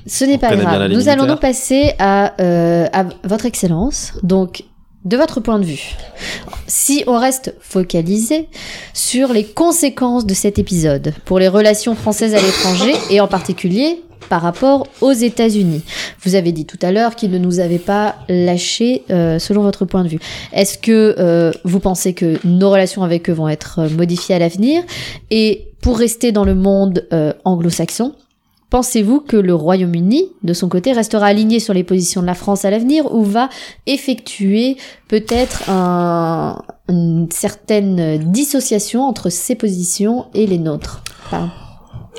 [0.07, 0.89] Ce n'est pas grave.
[0.89, 1.27] Nous allons militaire.
[1.27, 4.13] donc passer à, euh, à votre excellence.
[4.23, 4.63] Donc,
[5.05, 5.95] de votre point de vue,
[6.67, 8.49] si on reste focalisé
[8.93, 14.01] sur les conséquences de cet épisode pour les relations françaises à l'étranger et en particulier
[14.29, 15.83] par rapport aux États-Unis.
[16.23, 19.85] Vous avez dit tout à l'heure qu'ils ne nous avaient pas lâchés euh, selon votre
[19.85, 20.19] point de vue.
[20.51, 24.39] Est-ce que euh, vous pensez que nos relations avec eux vont être euh, modifiées à
[24.39, 24.83] l'avenir?
[25.31, 28.13] Et pour rester dans le monde euh, anglo-saxon,
[28.69, 32.65] Pensez-vous que le Royaume-Uni, de son côté, restera aligné sur les positions de la France
[32.65, 33.49] à l'avenir ou va
[33.85, 34.75] effectuer
[35.07, 41.01] peut-être un- une certaine dissociation entre ses positions et les nôtres?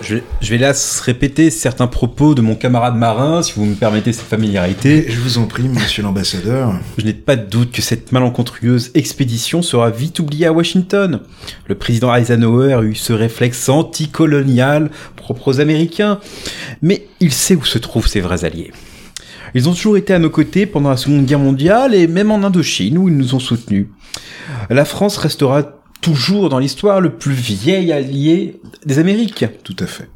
[0.00, 3.64] Je vais, je vais là se répéter certains propos de mon camarade marin, si vous
[3.64, 5.06] me permettez cette familiarité.
[5.08, 6.78] Je vous en prie, monsieur l'ambassadeur.
[6.98, 11.20] Je n'ai pas de doute que cette malencontreuse expédition sera vite oubliée à Washington.
[11.66, 16.20] Le président Eisenhower a eu ce réflexe anticolonial propre aux Américains.
[16.80, 18.72] Mais il sait où se trouvent ses vrais alliés.
[19.54, 22.44] Ils ont toujours été à nos côtés pendant la Seconde Guerre mondiale et même en
[22.44, 23.88] Indochine où ils nous ont soutenus.
[24.70, 29.44] La France restera toujours dans l'histoire le plus vieil allié des Amériques.
[29.64, 30.08] Tout à fait.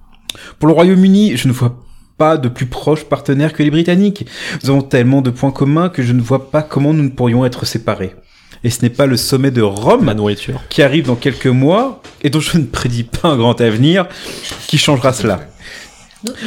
[0.58, 1.78] Pour le Royaume-Uni, je ne vois
[2.18, 4.26] pas de plus proche partenaire que les Britanniques.
[4.62, 7.44] Nous avons tellement de points communs que je ne vois pas comment nous ne pourrions
[7.44, 8.14] être séparés.
[8.64, 10.60] Et ce n'est pas le sommet de Rome La nourriture.
[10.68, 14.06] qui arrive dans quelques mois, et dont je ne prédis pas un grand avenir,
[14.68, 15.48] qui changera cela.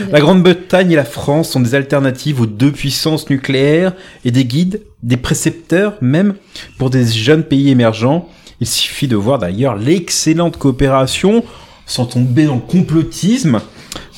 [0.10, 3.94] La Grande-Bretagne et la France sont des alternatives aux deux puissances nucléaires
[4.24, 6.36] et des guides, des précepteurs même,
[6.78, 8.30] pour des jeunes pays émergents.
[8.62, 11.44] Il suffit de voir d'ailleurs l'excellente coopération,
[11.86, 13.62] sans tomber dans le complotisme,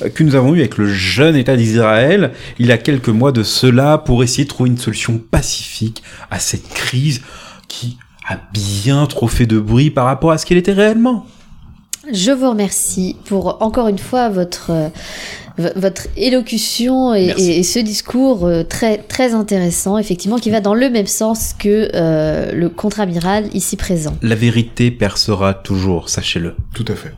[0.01, 3.31] euh, que nous avons eu avec le jeune État d'Israël il y a quelques mois
[3.31, 7.21] de cela pour essayer de trouver une solution pacifique à cette crise
[7.67, 7.97] qui
[8.27, 11.25] a bien trop fait de bruit par rapport à ce qu'elle était réellement.
[12.11, 14.71] Je vous remercie pour encore une fois votre
[15.75, 17.51] votre élocution et, Merci.
[17.51, 21.53] et- et ce discours euh, très très intéressant, effectivement, qui va dans le même sens
[21.57, 24.15] que euh, le contre-amiral ici présent.
[24.21, 26.55] La vérité percera toujours, sachez-le.
[26.75, 27.13] Tout à fait.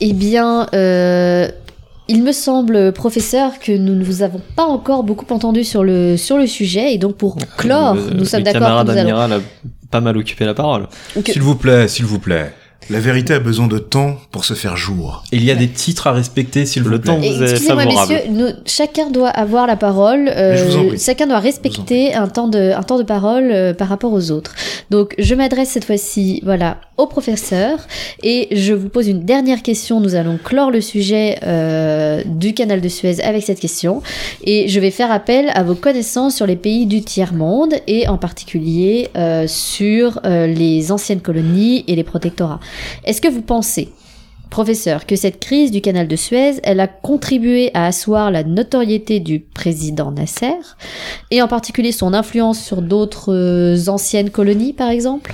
[0.00, 1.48] Eh bien, euh,
[2.08, 6.16] il me semble, professeur, que nous ne vous avons pas encore beaucoup entendu sur le,
[6.16, 6.92] sur le sujet.
[6.92, 9.08] Et donc, pour clore, Le- nous sommes le d'accord camarade que nous allons...
[9.20, 9.40] amiral a
[9.90, 10.88] pas mal occupé la parole.
[11.26, 12.52] S'il vous plaît, s'il vous plaît.
[12.90, 15.22] La vérité a besoin de temps pour se faire jour.
[15.32, 18.18] Il y a des titres à respecter, s'il vous Le temps- vous êtes Excusez-moi, messieurs,
[18.30, 20.28] nous- chacun doit avoir la parole.
[20.28, 24.30] euh, chacun doit respecter un temps de, un temps de parole euh, par rapport aux
[24.30, 24.54] autres.
[24.90, 27.78] Donc, je m'adresse cette fois-ci, voilà, au professeur
[28.22, 30.00] et je vous pose une dernière question.
[30.00, 34.02] Nous allons clore le sujet euh, du canal de Suez avec cette question
[34.44, 38.06] et je vais faire appel à vos connaissances sur les pays du tiers monde et
[38.08, 42.60] en particulier euh, sur euh, les anciennes colonies et les protectorats.
[43.04, 43.88] Est-ce que vous pensez
[44.52, 49.18] Professeur, que cette crise du canal de Suez, elle a contribué à asseoir la notoriété
[49.18, 50.58] du président Nasser,
[51.30, 55.32] et en particulier son influence sur d'autres euh, anciennes colonies, par exemple?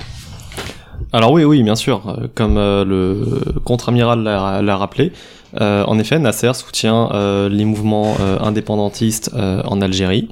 [1.11, 2.01] Alors oui, oui, bien sûr.
[2.07, 5.11] Euh, Comme euh, le contre-amiral l'a rappelé,
[5.59, 7.09] en effet, Nasser soutient
[7.49, 10.29] les mouvements indépendantistes en Algérie.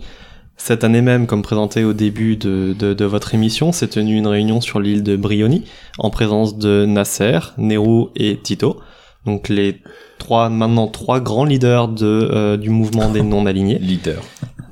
[0.58, 4.28] Cette année même, comme présenté au début de, de, de votre émission, s'est tenue une
[4.28, 5.64] réunion sur l'île de Brioni,
[6.00, 8.80] en présence de Nasser, Nehru et Tito.
[9.26, 9.78] donc les
[10.18, 13.78] trois maintenant trois grands leaders de euh, du mouvement des non alignés.
[13.80, 14.22] Leader.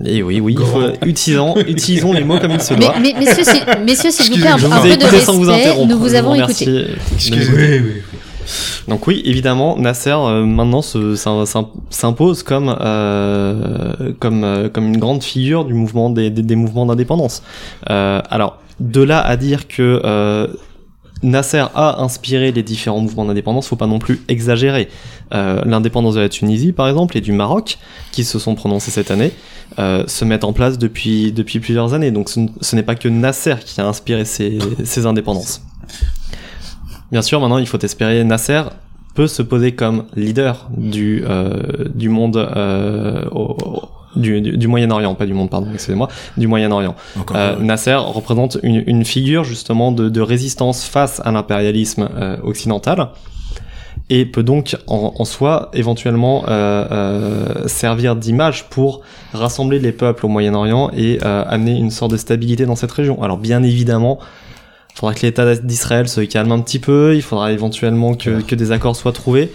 [0.03, 2.95] Et oui, oui, il faut, utilisons, utilisons les mots comme il se Mais, doit.
[2.99, 5.19] mais- messieurs, s'il- messieurs, s'il vous plaît, un, Je vous un ai peu de écouté
[5.21, 5.61] sans vous respect.
[5.69, 5.89] interrompre.
[5.93, 6.65] Nous vous avons écouté.
[6.65, 7.59] de- Excusez-moi.
[8.87, 14.87] Donc oui, évidemment, Nasser euh, maintenant se- s'im- s'im- s'impose comme euh, comme euh, comme
[14.87, 17.41] une grande figure du mouvement des, des, mouvements d'indépendance.
[17.87, 20.47] Alors de là à dire que
[21.23, 24.89] Nasser a inspiré les différents mouvements d'indépendance, faut pas non plus exagérer.
[25.31, 27.77] L'indépendance de la Tunisie, par exemple, et du Maroc,
[28.11, 29.31] qui se sont prononcés cette année,
[29.77, 32.11] se mettent en place depuis depuis plusieurs années.
[32.11, 35.61] Donc ce n'est pas que Nasser qui a inspiré ces, ces indépendances.
[37.11, 38.63] Bien sûr, maintenant, il faut espérer Nasser
[39.13, 41.61] peut se poser comme leader du euh,
[41.93, 43.55] du monde euh, au-
[44.17, 46.95] du, du, du Moyen-Orient, pas du monde, pardon, excusez-moi, du Moyen-Orient.
[47.35, 47.59] Euh.
[47.59, 52.09] Nasser représente une, une figure justement de, de résistance face à l'impérialisme
[52.43, 53.09] occidental
[54.09, 56.43] et peut donc en, en soi éventuellement
[57.67, 59.01] servir d'image pour
[59.33, 63.21] rassembler les peuples au Moyen-Orient et amener une sorte de stabilité dans cette région.
[63.23, 64.19] Alors bien évidemment,
[64.95, 68.55] il faudra que l'État d'Israël se calme un petit peu, il faudra éventuellement que, que
[68.55, 69.51] des accords soient trouvés.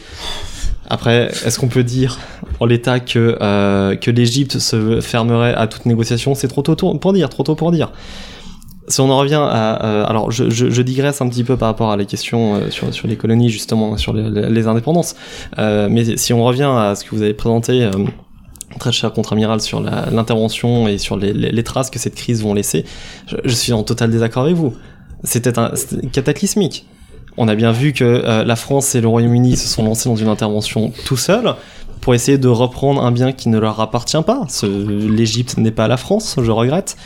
[0.90, 2.18] Après, est-ce qu'on peut dire
[2.58, 6.34] en l'état que, euh, que l'Égypte se fermerait à toute négociation?
[6.34, 7.90] C'est trop tôt pour dire, trop tôt pour dire.
[8.88, 9.82] Si on en revient à...
[9.82, 12.70] euh, alors, je, je, je digresse un petit peu par rapport à les questions euh,
[12.70, 15.14] sur, sur les colonies, justement, sur les, indépendances.
[15.56, 17.88] Mais si on revient à ce que vous avez présenté,
[18.78, 22.42] très cher contre-amiral, sur la- l'intervention et sur les, les, les traces que cette crise
[22.42, 22.84] vont laisser,
[23.26, 24.74] je, je suis en total désaccord avec vous.
[25.24, 25.52] C'était
[26.12, 26.86] cataclysmique.
[27.36, 30.16] On a bien vu que euh, la France et le Royaume-Uni se sont lancés dans
[30.16, 31.54] une intervention tout seuls
[32.00, 34.46] pour essayer de reprendre un bien qui ne leur appartient pas.
[34.64, 36.96] L'Égypte n'est pas la France, je regrette.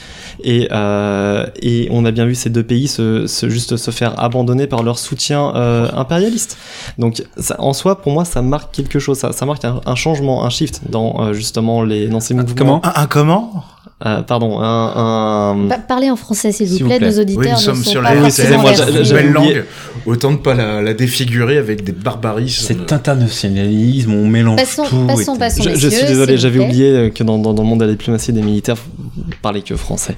[0.44, 4.18] Et, euh, et on a bien vu ces deux pays se, se- juste se faire
[4.22, 6.58] abandonner par leur soutien euh, impérialiste.
[6.98, 9.18] Donc ça, en soi, pour moi, ça marque quelque chose.
[9.18, 12.54] Ça, ça marque un, un changement, un shift dans euh, justement les dans ces mouvements.
[12.56, 12.80] comment?
[12.86, 13.64] Un, un comment?
[14.06, 15.68] Euh, Pardon, un, un...
[15.68, 16.98] Pa- Parlez en français, s'il vous plaît.
[17.00, 19.22] Nos auditeurs Oui, nous ne sommes sont sur pas la oublié.
[19.32, 19.64] langue.
[20.06, 22.66] Autant de pas la, la défigurer avec des barbarismes.
[22.66, 25.06] Cet internationalisme, on mélange Passons, tout.
[25.06, 27.80] passons, et- passons, Je, suis désolé, j'avais oublié euh, que dans, dans, dans le monde
[27.80, 28.76] de la diplomatie des militaires,
[29.16, 30.14] vous parlez que français.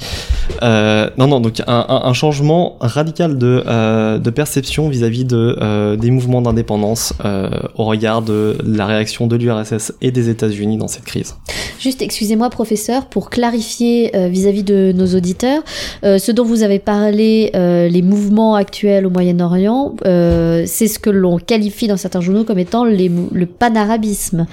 [0.62, 5.56] Euh, non, non, donc un, un, un changement radical de, euh, de perception vis-à-vis de,
[5.60, 10.76] euh, des mouvements d'indépendance euh, au regard de la réaction de l'URSS et des États-Unis
[10.78, 11.34] dans cette crise.
[11.78, 15.62] Juste, excusez-moi, professeur, pour clarifier euh, vis-à-vis de nos auditeurs,
[16.04, 21.10] euh, ce dont vous avez parlé, euh, les mouvements actuels au Moyen-Orient, c'est ce que
[21.10, 24.46] l'on qualifie dans certains journaux comme étant les le panarabisme.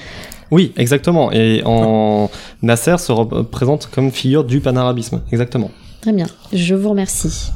[0.52, 1.32] Oui, exactement.
[1.32, 2.30] Et en
[2.62, 5.72] Nasser se représente comme figure du panarabisme, exactement.
[6.02, 7.52] Très bien, je vous remercie.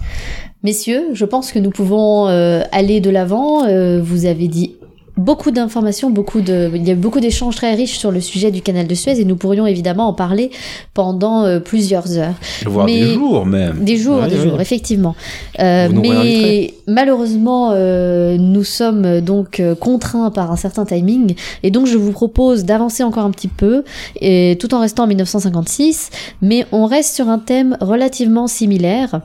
[0.64, 3.66] Messieurs, je pense que nous pouvons euh, aller de l'avant.
[3.66, 4.76] Euh, vous avez dit
[5.18, 8.52] beaucoup d'informations, beaucoup de, il y a eu beaucoup d'échanges très riches sur le sujet
[8.52, 10.52] du canal de Suez et nous pourrions évidemment en parler
[10.94, 12.36] pendant euh, plusieurs heures.
[12.66, 13.84] Voire Mais- des jours même.
[13.84, 15.16] Des jours, des jours, effectivement.
[15.60, 21.98] Euh, mais malheureusement, euh, nous sommes donc contraints par un certain timing, et donc je
[21.98, 23.84] vous propose d'avancer encore un petit peu,
[24.22, 26.10] et, tout en restant en 1956,
[26.42, 29.22] mais on reste sur un thème relativement similaire.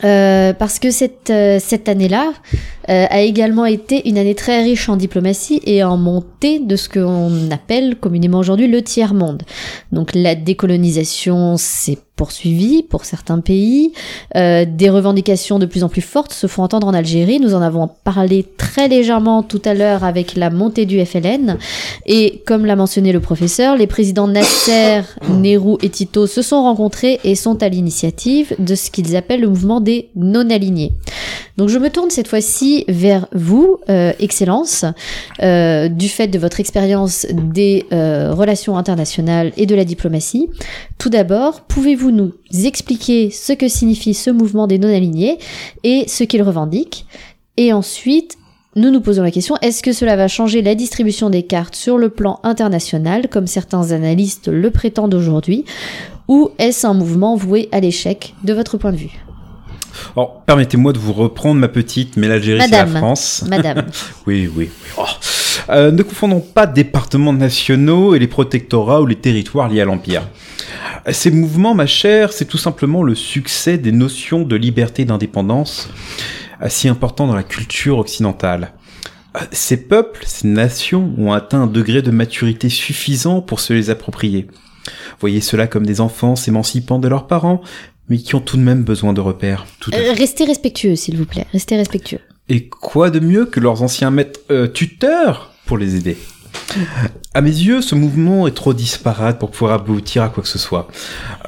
[0.00, 2.32] Parce que cette, cette année-là
[2.88, 6.88] euh, a également été une année très riche en diplomatie et en montée de ce
[6.88, 9.42] qu'on appelle communément aujourd'hui le tiers-monde.
[9.92, 13.92] Donc la décolonisation s'est poursuivie pour certains pays,
[14.36, 17.62] euh, des revendications de plus en plus fortes se font entendre en Algérie, nous en
[17.62, 21.56] avons parlé très légèrement tout à l'heure avec la montée du FLN,
[22.06, 27.18] et comme l'a mentionné le professeur, les présidents Nasser, Nehru et Tito se sont rencontrés
[27.24, 30.92] et sont à l'initiative de ce qu'ils appellent le mouvement des non-alignés.
[31.56, 34.84] Donc je me tourne cette fois-ci vers vous, euh, Excellence,
[35.42, 40.48] euh, du fait de votre expérience des euh, relations internationales et de la diplomatie.
[40.98, 42.32] Tout d'abord, pouvez-vous nous
[42.64, 45.38] expliquer ce que signifie ce mouvement des non-alignés
[45.84, 47.06] et ce qu'il revendique
[47.56, 48.36] Et ensuite,
[48.74, 51.98] nous nous posons la question, est-ce que cela va changer la distribution des cartes sur
[51.98, 55.66] le plan international, comme certains analystes le prétendent aujourd'hui,
[56.28, 59.31] ou est-ce un mouvement voué à l'échec de votre point de vue?
[60.16, 62.86] Alors, permettez-moi de vous reprendre ma petite, mais l'Algérie, c'est la.
[62.86, 63.44] France.
[63.48, 63.86] Madame.
[64.26, 64.70] Oui, oui, oui.
[64.98, 65.04] Oh.
[65.70, 70.22] Euh, ne confondons pas départements nationaux et les protectorats ou les territoires liés à l'Empire.
[71.10, 75.88] Ces mouvements, ma chère, c'est tout simplement le succès des notions de liberté et d'indépendance,
[76.62, 78.72] euh, si importants dans la culture occidentale.
[79.36, 83.90] Euh, Ces peuples, ces nations ont atteint un degré de maturité suffisant pour se les
[83.90, 84.46] approprier.
[85.20, 87.60] Voyez cela comme des enfants s'émancipant de leurs parents,
[88.12, 89.64] mais qui ont tout de même besoin de repères.
[89.80, 91.46] Tout Euh, restez respectueux, s'il vous plaît.
[91.54, 92.18] Restez respectueux.
[92.50, 96.18] Et quoi de mieux que leurs anciens maîtres euh, tuteurs pour les aider?
[97.32, 100.58] À mes yeux, ce mouvement est trop disparate pour pouvoir aboutir à quoi que ce
[100.58, 100.88] soit.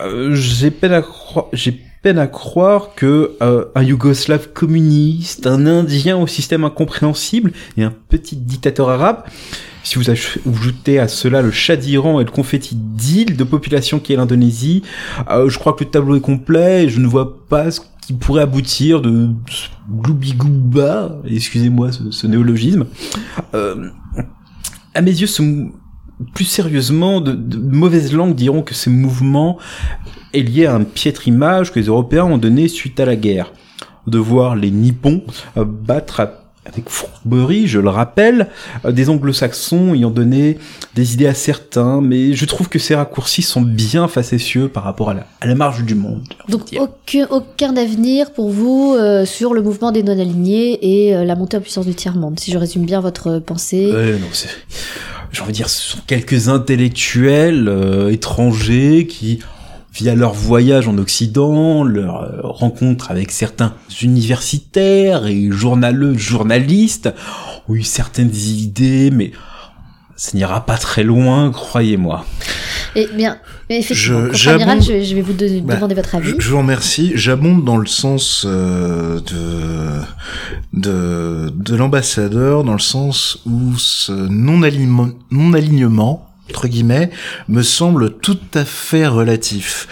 [0.01, 5.67] Euh, j'ai peine à croire, j'ai peine à croire que euh, un Yougoslave communiste, un
[5.67, 9.25] Indien au système incompréhensible et un petit dictateur arabe,
[9.83, 14.13] si vous ajoutez à cela le chat d'Iran et le confetti d'île de population qui
[14.13, 14.83] est l'Indonésie,
[15.31, 18.13] euh, je crois que le tableau est complet et je ne vois pas ce qui
[18.13, 19.31] pourrait aboutir de
[19.91, 22.85] gloubigouba, excusez-moi ce, ce néologisme.
[23.55, 23.89] Euh,
[24.93, 25.43] à mes yeux, ce,
[26.35, 29.59] plus sérieusement, de, de mauvaises langues diront que ce mouvement
[30.33, 33.53] est lié à un piètre image que les Européens ont donné suite à la guerre.
[34.07, 35.23] De voir les Nippons
[35.57, 36.21] euh, battre
[36.67, 38.49] avec fourberie, je le rappelle,
[38.85, 40.59] euh, des anglo-saxons ayant donné
[40.95, 45.11] des idées à certains, mais je trouve que ces raccourcis sont bien facétieux par rapport
[45.11, 46.25] à la, à la marge du monde.
[46.49, 51.35] Donc aucun, aucun avenir pour vous euh, sur le mouvement des non-alignés et euh, la
[51.37, 53.91] montée en puissance du tiers-monde, si je résume bien votre pensée.
[53.93, 54.49] Euh, non, c'est...
[55.35, 59.41] J'ai envie de dire, ce sont quelques intellectuels euh, étrangers qui,
[59.93, 67.13] via leur voyage en Occident, leur euh, rencontre avec certains universitaires et journalistes,
[67.69, 69.33] ont eu certaines idées, mais
[70.17, 72.25] ça n'ira pas très loin, croyez-moi.
[72.97, 73.39] Et bien,
[73.69, 76.31] effectivement, Je- j'abonde- je, je vais vous de- Bah, demander votre avis.
[76.31, 77.13] Je, je vous remercie.
[77.17, 80.01] J'abonde dans le sens euh, de
[80.73, 87.11] de, de l'ambassadeur, dans le sens où ce non-alignement, non-alignement entre guillemets,
[87.49, 89.89] me semble tout à fait relatif.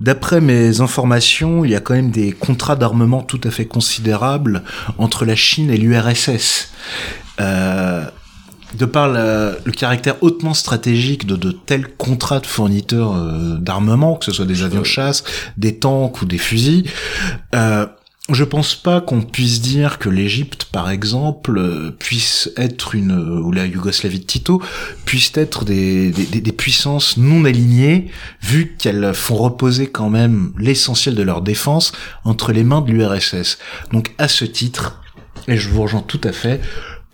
[0.00, 4.62] D'après mes informations, il y a quand même des contrats d'armement tout à fait considérables
[4.98, 6.70] entre la Chine et l'URSS.
[7.40, 8.04] Euh,
[8.74, 14.16] de par la- le caractère hautement stratégique de, de tels contrats de fourniteurs euh, d'armement,
[14.16, 15.24] que ce soit des avions de chasse,
[15.56, 16.84] des tanks ou des fusils,
[17.54, 17.86] euh,
[18.30, 23.50] je pense pas qu'on puisse dire que l'Égypte, par exemple, euh, puisse être une ou
[23.52, 24.60] la Yougoslavie de Tito
[25.06, 28.10] puissent être des, des, des- des puissances non alignées,
[28.42, 31.92] vu qu'elles font reposer quand même l'essentiel de leur défense
[32.24, 33.56] entre les mains de l'URSS.
[33.94, 35.00] Donc à ce titre,
[35.46, 36.60] et je vous rejoins tout à fait,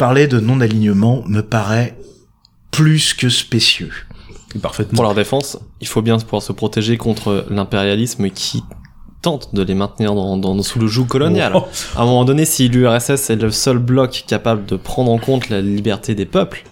[0.05, 1.97] parler de non-alignement me paraît
[2.71, 3.91] plus que spécieux.
[4.61, 4.97] Parfaitement.
[4.97, 8.63] Pour leur défense, il faut bien pouvoir se protéger contre l'impérialisme qui
[9.23, 11.53] tente de les maintenir dans, dans- sous le joug colonial.
[11.57, 11.65] Oh.
[11.97, 15.49] À un moment donné, si l'URSS est le seul bloc capable de prendre en compte
[15.49, 16.63] la liberté des peuples,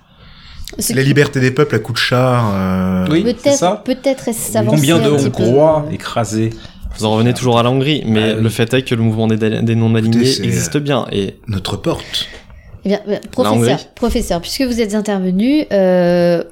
[0.94, 2.50] La liberté des peuples à coup de char.
[2.54, 5.08] euh, Oui, Peut-être, est-ce Combien de.
[5.10, 6.50] Hongrois écrasés
[6.98, 8.42] vous en revenez toujours à la Hongrie, mais Ah oui.
[8.42, 11.06] le fait est que le mouvement des, des non-alignés existe bien.
[11.10, 12.26] Et Notre porte.
[12.84, 13.18] Eh bien, euh,
[13.94, 16.42] professeur, puisque vous êtes intervenu, euh,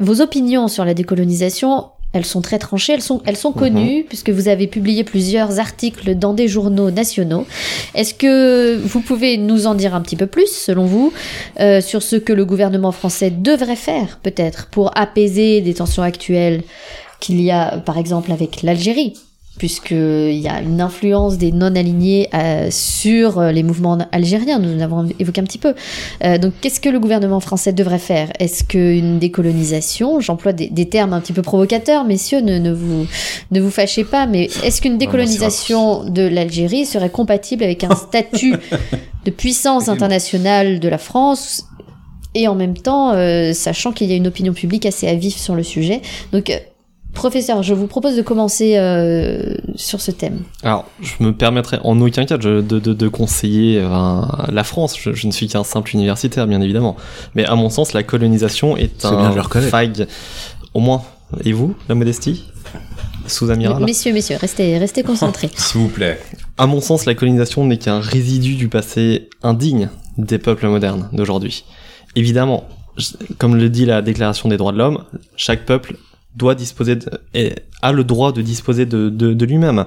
[0.00, 4.28] vos opinions sur la décolonisation, elles sont très tranchées, elles sont, elles sont connues, puisque
[4.28, 7.46] vous avez publié plusieurs articles dans des journaux nationaux.
[7.94, 11.12] Est-ce que vous pouvez nous en dire un petit peu plus, selon vous,
[11.60, 16.62] euh, sur ce que le gouvernement français devrait faire, peut-être, pour apaiser des tensions actuelles
[17.20, 19.14] qu'il y a, par exemple, avec l'Algérie?
[19.62, 25.06] Puisqu'il y a une influence des non-alignés euh, sur euh, les mouvements algériens, nous l'avons
[25.20, 25.76] évoqué un petit peu.
[26.24, 28.32] Euh, donc qu'est-ce que le gouvernement français devrait faire?
[28.40, 33.06] Est-ce qu'une décolonisation, j'emploie des, des termes un petit peu provocateurs, messieurs, ne, ne, vous,
[33.52, 38.56] ne vous fâchez pas, mais est-ce qu'une décolonisation de l'Algérie serait compatible avec un statut
[39.24, 41.68] de puissance internationale de la France
[42.34, 45.36] et en même temps, euh, sachant qu'il y a une opinion publique assez à vif
[45.36, 46.00] sur le sujet?
[46.32, 46.50] Donc,
[47.14, 50.40] professeur, je vous propose de commencer euh, sur ce thème.
[50.62, 54.96] alors, je me permettrai en aucun cas de, de, de- de conseiller euh, la France.
[54.98, 56.96] Je, je ne suis qu'un simple universitaire, bien évidemment.
[57.34, 59.70] Mais à mon sens, la colonisation est C'est bien un de le reconnaître.
[59.70, 60.06] faille.
[60.74, 61.02] Au moins.
[61.44, 62.44] Et vous, la modestie
[63.26, 65.50] Sous-amiral Messieurs, messieurs, restez, restez concentrés.
[65.56, 66.18] S'il vous plaît.
[66.58, 69.88] À mon sens, la colonisation n'est qu'un résidu du passé indigne
[70.18, 71.64] des peuples modernes d'aujourd'hui.
[72.16, 72.64] Évidemment,
[73.38, 75.04] comme le dit la Déclaration des droits de l'homme,
[75.36, 75.96] chaque peuple
[76.36, 79.84] doit disposer de, et a le droit de disposer de, de, de lui-même.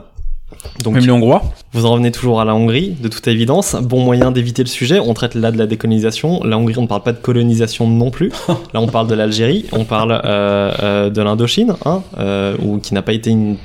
[0.84, 1.44] Donc, Même les Hongrois
[1.74, 3.76] vous en revenez toujours à la Hongrie, de toute évidence.
[3.82, 6.44] Bon moyen d'éviter le sujet, on traite là de la décolonisation.
[6.44, 8.32] La Hongrie, on ne parle pas de colonisation non plus.
[8.74, 12.94] Là, on parle de l'Algérie, on parle euh, euh, de l'Indochine, hein, euh, ou qui
[12.94, 13.58] n'a pas été une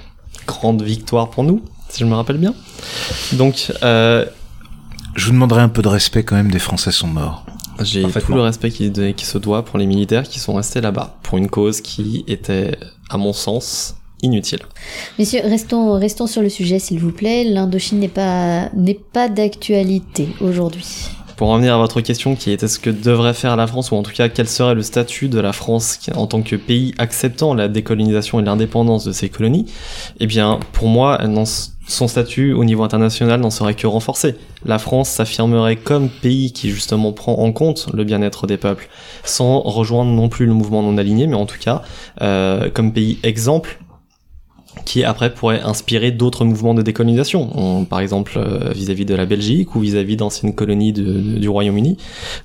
[0.46, 2.54] grande victoire pour nous, si je me rappelle bien.
[3.34, 4.24] Donc, euh,
[5.14, 7.44] Je vous demanderai un peu de respect quand même, des Français sont morts.
[7.82, 10.80] J'ai tout le respect qui, de- qui se doit pour les militaires qui sont restés
[10.80, 12.76] là-bas, pour une cause qui était,
[13.08, 14.60] à mon sens, inutile.
[15.18, 17.44] Messieurs, restons, restons sur le sujet, s'il vous plaît.
[17.44, 20.84] L'Indochine n'est pas, n'est pas d'actualité aujourd'hui.
[21.40, 24.02] Pour revenir à votre question qui était ce que devrait faire la France, ou en
[24.02, 27.68] tout cas quel serait le statut de la France en tant que pays acceptant la
[27.68, 29.64] décolonisation et l'indépendance de ses colonies,
[30.18, 31.18] eh bien pour moi,
[31.88, 34.34] son statut au niveau international n'en serait que renforcé.
[34.66, 38.90] La France s'affirmerait comme pays qui justement prend en compte le bien-être des peuples,
[39.24, 41.80] sans rejoindre non plus le mouvement non aligné, mais en tout cas
[42.20, 43.78] euh, comme pays exemple
[44.84, 49.74] qui après pourrait inspirer d'autres mouvements de décolonisation, par exemple euh, vis-à-vis de la Belgique
[49.74, 51.96] ou vis-à-vis d'anciennes colonies du Royaume-Uni.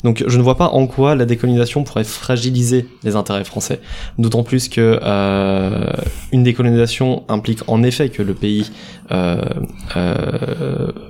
[0.03, 3.79] Donc je ne vois pas en quoi la décolonisation pourrait fragiliser les intérêts français,
[4.17, 5.85] d'autant plus que euh,
[6.31, 8.71] une décolonisation implique en effet que le pays
[9.11, 9.41] euh,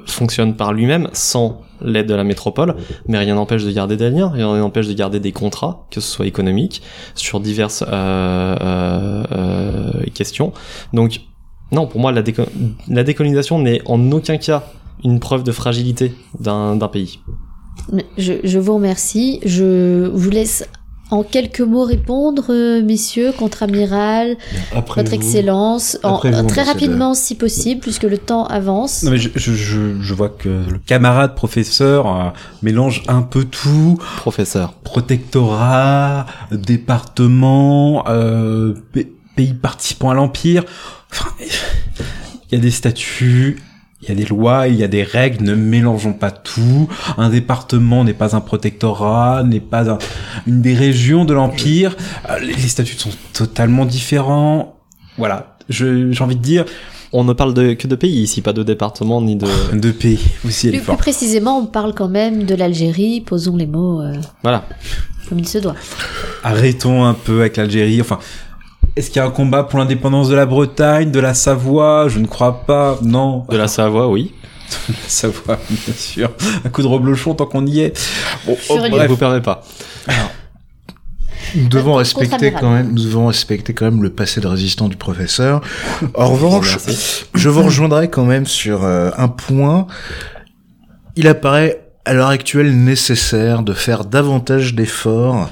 [0.06, 2.76] fonctionne par lui-même sans l'aide de la métropole,
[3.08, 6.10] mais rien n'empêche de garder des liens, rien n'empêche de garder des contrats, que ce
[6.10, 6.82] soit économiques,
[7.16, 10.54] sur diverses euh, euh, euh, questions.
[10.94, 11.22] Donc,
[11.72, 12.24] non, pour moi, la,
[12.88, 14.64] la décolonisation n'est en aucun cas
[15.04, 17.20] une preuve de fragilité d'un pays.
[18.18, 19.40] Je, je, vous remercie.
[19.46, 20.68] Je vous laisse
[21.12, 24.38] en quelques mots répondre, euh, messieurs, contre-amiral,
[24.74, 29.04] votre excellence, en, très rapidement si possible, puisque le temps avance.
[29.04, 32.30] Non mais je, je, je vois que le camarade professeur euh,
[32.64, 34.00] mélange un peu tout.
[34.18, 34.74] Professeur.
[34.74, 38.74] Protectorat, département, euh,
[39.36, 40.64] pays participant à l'Empire.
[41.12, 43.62] Enfin, il y a des statuts,
[44.06, 46.88] il y a des lois, il y a des règles, ne mélangeons pas tout.
[47.18, 49.98] Un département n'est pas un protectorat, n'est pas
[50.46, 51.96] une des régions de l'Empire.
[52.30, 54.76] Euh, les, statuts sont totalement différents.
[55.18, 56.66] Voilà, j'ai envie de dire...
[57.18, 59.48] On ne parle de, que de pays ici, pas de département ni de...
[59.74, 60.70] de pays, aussi.
[60.70, 64.02] Plus, plus, précisément, on parle quand même de l'Algérie, posons les mots...
[64.02, 64.66] Euh, voilà.
[65.30, 65.76] Comme il se doit.
[66.44, 68.20] Arrêtons un peu avec l'Algérie, enfin...
[68.96, 72.08] Est-ce qu'il y a un combat pour l'indépendance de la Bretagne, de la Savoie?
[72.08, 72.98] Je ne crois pas.
[73.02, 73.46] Non.
[73.50, 74.34] De la Savoie, oui.
[74.88, 76.32] de la Savoie, bien sûr.
[76.64, 78.00] Un coup de reblochon tant qu'on y est.
[78.46, 79.10] Bon, oh, bref.
[79.10, 79.64] vous permet pas.
[81.56, 84.96] nous devons respecter quand même, nous devons respecter quand même le passé de résistant du
[84.96, 85.60] professeur.
[86.14, 86.78] En revanche,
[87.34, 89.88] je vous rejoindrai quand même sur euh, un point.
[91.18, 95.50] Il apparaît à l'heure actuelle nécessaire de faire davantage d'efforts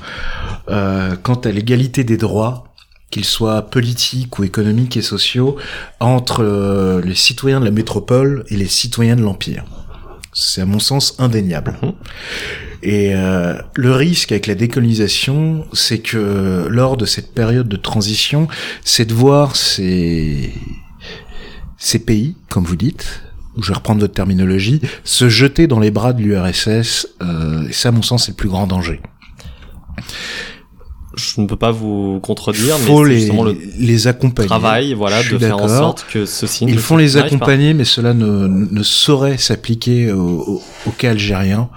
[0.70, 2.73] euh, quant à l'égalité des droits
[3.14, 5.56] qu'ils soient politiques ou économiques et sociaux,
[6.00, 9.66] entre euh, les citoyens de la métropole et les citoyens de l'Empire.
[10.34, 11.78] C'est à mon sens indéniable.
[11.84, 11.94] Mhm.
[12.82, 18.48] Et euh, le risque avec la décolonisation, c'est que lors de cette période de transition,
[18.84, 20.52] c'est de voir ces,
[21.78, 23.22] ces pays, comme vous dites,
[23.62, 27.90] je vais reprendre votre terminologie, se jeter dans les bras de l'URSS, euh, et ça,
[27.90, 29.02] à mon sens, c'est le plus grand danger
[31.16, 34.48] je ne peux pas vous contredire, mais c'est justement le les accompagner.
[34.48, 36.66] travail, voilà, de faire en sorte que ceci.
[36.68, 41.70] Ils font les accompagner, mais cela ne, ne saurait s'appliquer au, au, cas algérien.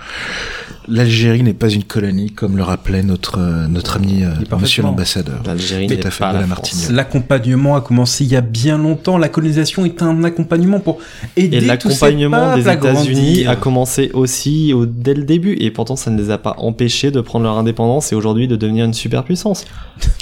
[0.89, 5.43] L'Algérie n'est pas une colonie, comme le rappelait notre notre ami euh, Monsieur l'ambassadeur.
[5.45, 6.91] L'Algérie n'est pas la, Martinique.
[6.91, 9.19] L'accompagnement a commencé il y a bien longtemps.
[9.19, 10.99] La colonisation est un accompagnement pour
[11.37, 16.11] aider Et l'accompagnement des États-Unis a commencé aussi au, dès le début, et pourtant ça
[16.11, 19.65] ne les a pas empêchés de prendre leur indépendance et aujourd'hui de devenir une superpuissance.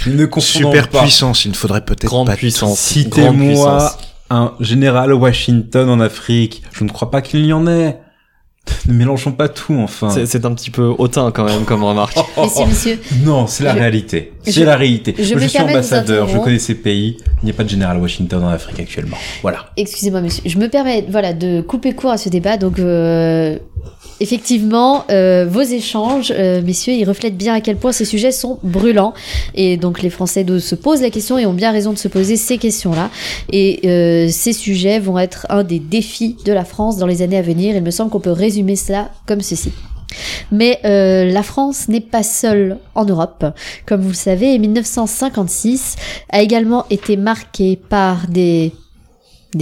[0.07, 2.79] ne superpuissance, il ne faudrait peut-être grande pas puissance.
[2.79, 3.97] Citez-moi
[4.31, 6.63] un général Washington en Afrique.
[6.73, 7.99] Je ne crois pas qu'il y en ait.
[8.87, 10.11] Ne mélangeons pas tout, enfin.
[10.27, 12.17] C'est un petit peu hautain quand même comme remarque.
[12.37, 13.01] Messieurs, messieurs.
[13.25, 14.33] Non, c'est la réalité.
[14.43, 15.15] C'est la réalité.
[15.19, 17.17] Je, je suis ambassadeur, je connais ces pays.
[17.43, 19.17] Il n'y a pas de général Washington en Afrique actuellement.
[19.43, 19.71] Voilà.
[19.77, 20.43] Excusez-moi, monsieur.
[20.47, 22.57] Je me permets, voilà, de couper court à ce débat.
[22.57, 23.59] Donc, euh,
[24.25, 28.59] Effectivement, euh, vos échanges, euh, messieurs, ils reflètent bien à quel point ces sujets sont
[28.63, 29.13] brûlants.
[29.55, 32.39] Et donc les Français se posent la question et ont bien raison de se poser
[32.39, 33.11] ces questions-là.
[33.53, 37.37] Et euh, ces sujets vont être un des défis de la France dans les années
[37.37, 37.77] à venir.
[37.77, 39.73] Il me semble qu'on peut résumer cela comme ceci.
[40.51, 43.45] Mais la France n'est pas seule en Europe.
[43.85, 45.97] Comme vous le savez, 1956
[46.31, 48.73] a également été marqué par des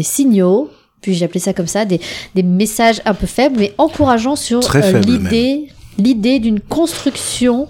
[0.02, 0.70] signaux
[1.02, 2.00] puis-je appeler ça comme ça, des,
[2.34, 7.68] des messages un peu faibles, mais encourageants sur euh, l'idée l'idée d'une construction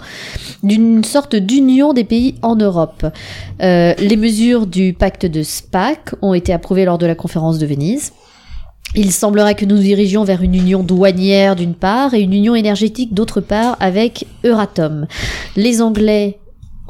[0.63, 3.05] d'une sorte d'union des pays en Europe.
[3.63, 7.67] Euh, les mesures du pacte de SPAC ont été approuvées lors de la conférence de
[7.67, 8.13] Venise.
[8.95, 13.15] Il semblerait que nous dirigions vers une union douanière d'une part et une union énergétique
[13.15, 15.07] d'autre part avec Euratom.
[15.57, 16.39] Les Anglais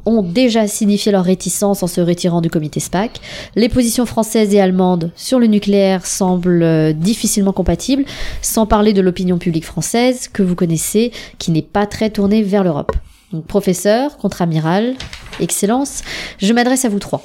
[0.06, 3.20] ont déjà signifié leur réticence en se retirant du comité SPAC.
[3.56, 8.04] Les positions françaises et allemandes sur le nucléaire semblent euh, difficilement compatibles,
[8.40, 12.64] sans parler de l'opinion publique française que vous connaissez, qui n'est pas très tournée vers
[12.64, 12.92] l'Europe.
[13.32, 14.94] Donc, professeur, contre-amiral,
[15.40, 16.02] excellence,
[16.38, 17.22] je m'adresse à vous trois.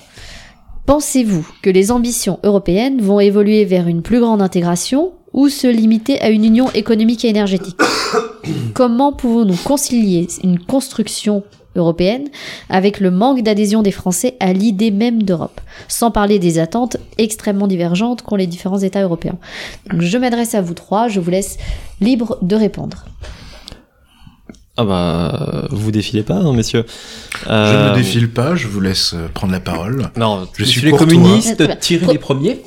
[0.86, 6.22] Pensez-vous que les ambitions européennes vont évoluer vers une plus grande intégration ou se limiter
[6.22, 7.76] à une union économique et énergétique?
[8.74, 11.44] Comment pouvons-nous concilier une construction
[11.78, 12.26] européenne
[12.70, 17.68] avec le manque d'adhésion des Français à l'idée même d'Europe, sans parler des attentes extrêmement
[17.68, 19.38] divergentes qu'ont les différents États européens
[19.92, 21.58] Donc, Je m'adresse à vous trois, je vous laisse
[22.02, 23.06] libre de répondre.
[24.80, 26.86] Ah bah, vous défilez pas, hein, messieurs.
[27.46, 30.12] Je Euh, ne défile pas, je vous laisse euh, prendre la parole.
[30.18, 32.62] Non, Je suis les communistes, tirez Pro- les premiers.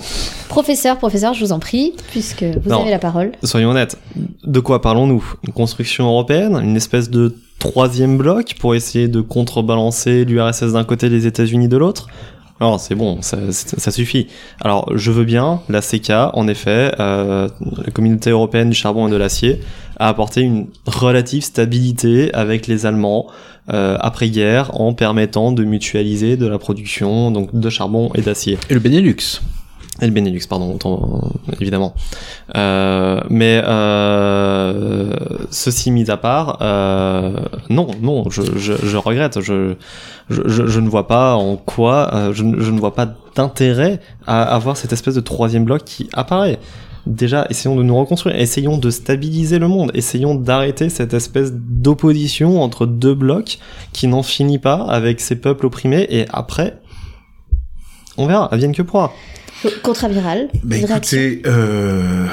[0.49, 2.81] Professeur, professeur, je vous en prie, puisque vous Non.
[2.83, 3.31] avez la parole.
[3.45, 3.97] soyons honnêtes.
[4.43, 5.23] De quoi parlons-nous?
[5.47, 6.59] Une construction européenne?
[6.61, 11.77] Une espèce de troisième bloc pour essayer de contrebalancer l'URSS d'un côté les États-Unis de
[11.77, 12.09] l'autre
[12.61, 14.27] non, c'est bon, ça, suffit.
[14.61, 17.49] Alors, je veux bien, la CK, en effet, euh,
[17.83, 19.61] la communauté européenne du charbon et de l'acier,
[19.99, 23.29] a apporté une relative stabilité avec les Allemands
[23.73, 28.59] euh, après-guerre en permettant de mutualiser de la production de charbon et d'acier.
[28.69, 29.41] Et le Benelux?
[30.03, 30.79] Et le Benelux, pardon,
[31.61, 31.95] évidemment.
[32.57, 35.15] Euh, mais euh,
[35.51, 37.39] ceci mis à part, euh,
[37.69, 39.41] non, non, je, je, je regrette.
[39.41, 39.75] Je,
[40.31, 44.77] je, je, ne vois pas en quoi, euh, je, ne- vois pas d'intérêt à avoir
[44.77, 46.59] cette espèce de troisième bloc qui apparaît.
[47.07, 52.63] Déjà, essayons de nous reconstruire, essayons de stabiliser le monde, essayons d'arrêter cette espèce d'opposition
[52.63, 53.59] entre deux blocs
[53.93, 56.79] qui n'en finit pas avec ces peuples opprimés, et après,
[58.17, 59.13] on verra, advienne que pourra.
[59.83, 62.27] Contre-amiral, Bah écoutez, euh,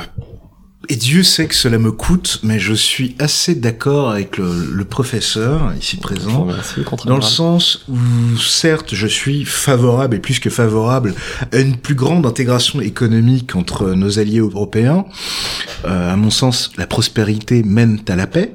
[0.90, 4.86] et Dieu sait que cela me coûte, mais je suis assez d'accord avec le, le
[4.86, 6.48] professeur ici présent.
[7.06, 11.14] Dans le sens où, certes, je suis favorable et plus que favorable
[11.52, 15.06] à une plus grande intégration économique entre nos alliés européens.
[15.86, 18.54] Euh, à mon sens, la prospérité mène à la paix.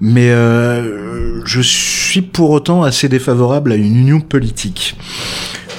[0.00, 4.96] Mais euh, je suis pour autant assez défavorable à une union politique.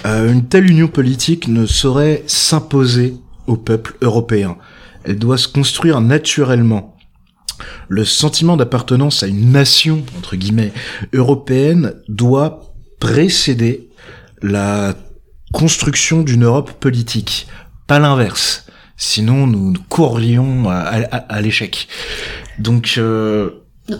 [0.05, 3.15] Euh, une telle union politique ne saurait s'imposer
[3.47, 4.57] au peuple européen.
[5.03, 6.95] Elle doit se construire naturellement.
[7.89, 10.71] Le sentiment d'appartenance à une nation, entre guillemets,
[11.13, 13.89] européenne doit précéder
[14.41, 14.95] la
[15.51, 17.47] construction d'une Europe politique,
[17.87, 18.65] pas l'inverse.
[18.95, 21.87] Sinon, nous courrions à, à- à l'échec.
[22.59, 23.49] Donc, euh,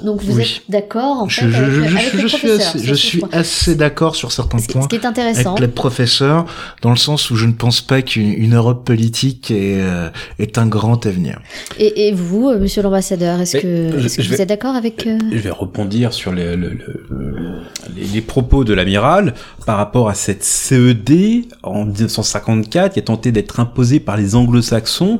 [0.03, 0.43] Donc vous Oui.
[0.43, 2.93] êtes d'accord en je, fait je- avec, je- avec je- le je suis assez, je
[2.93, 3.29] suis point.
[3.31, 6.45] assez d'accord sur certains points ce qui est intéressant, avec le professeur,
[6.81, 10.57] dans le sens où je ne pense pas qu'une une Europe politique est, euh, est
[10.57, 11.39] un grand avenir.
[11.79, 15.07] et, et vous, euh, monsieur l'ambassadeur, est-ce que, est-ce que vous vais- êtes d'accord avec...
[15.07, 17.61] euh, Je vais rebondir sur le- le- le-
[17.95, 19.33] les, les propos de l'amiral
[19.65, 25.19] par rapport à cette CED en 1954 qui a tenté d'être imposée par les anglo-saxons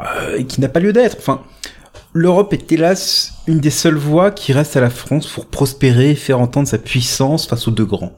[0.00, 1.16] euh, et qui n'a pas lieu d'être.
[1.18, 1.40] Enfin,
[2.16, 6.14] l'Europe est hélas une des seules voies qui reste à la France pour prospérer et
[6.14, 8.16] faire entendre sa puissance face aux deux grands.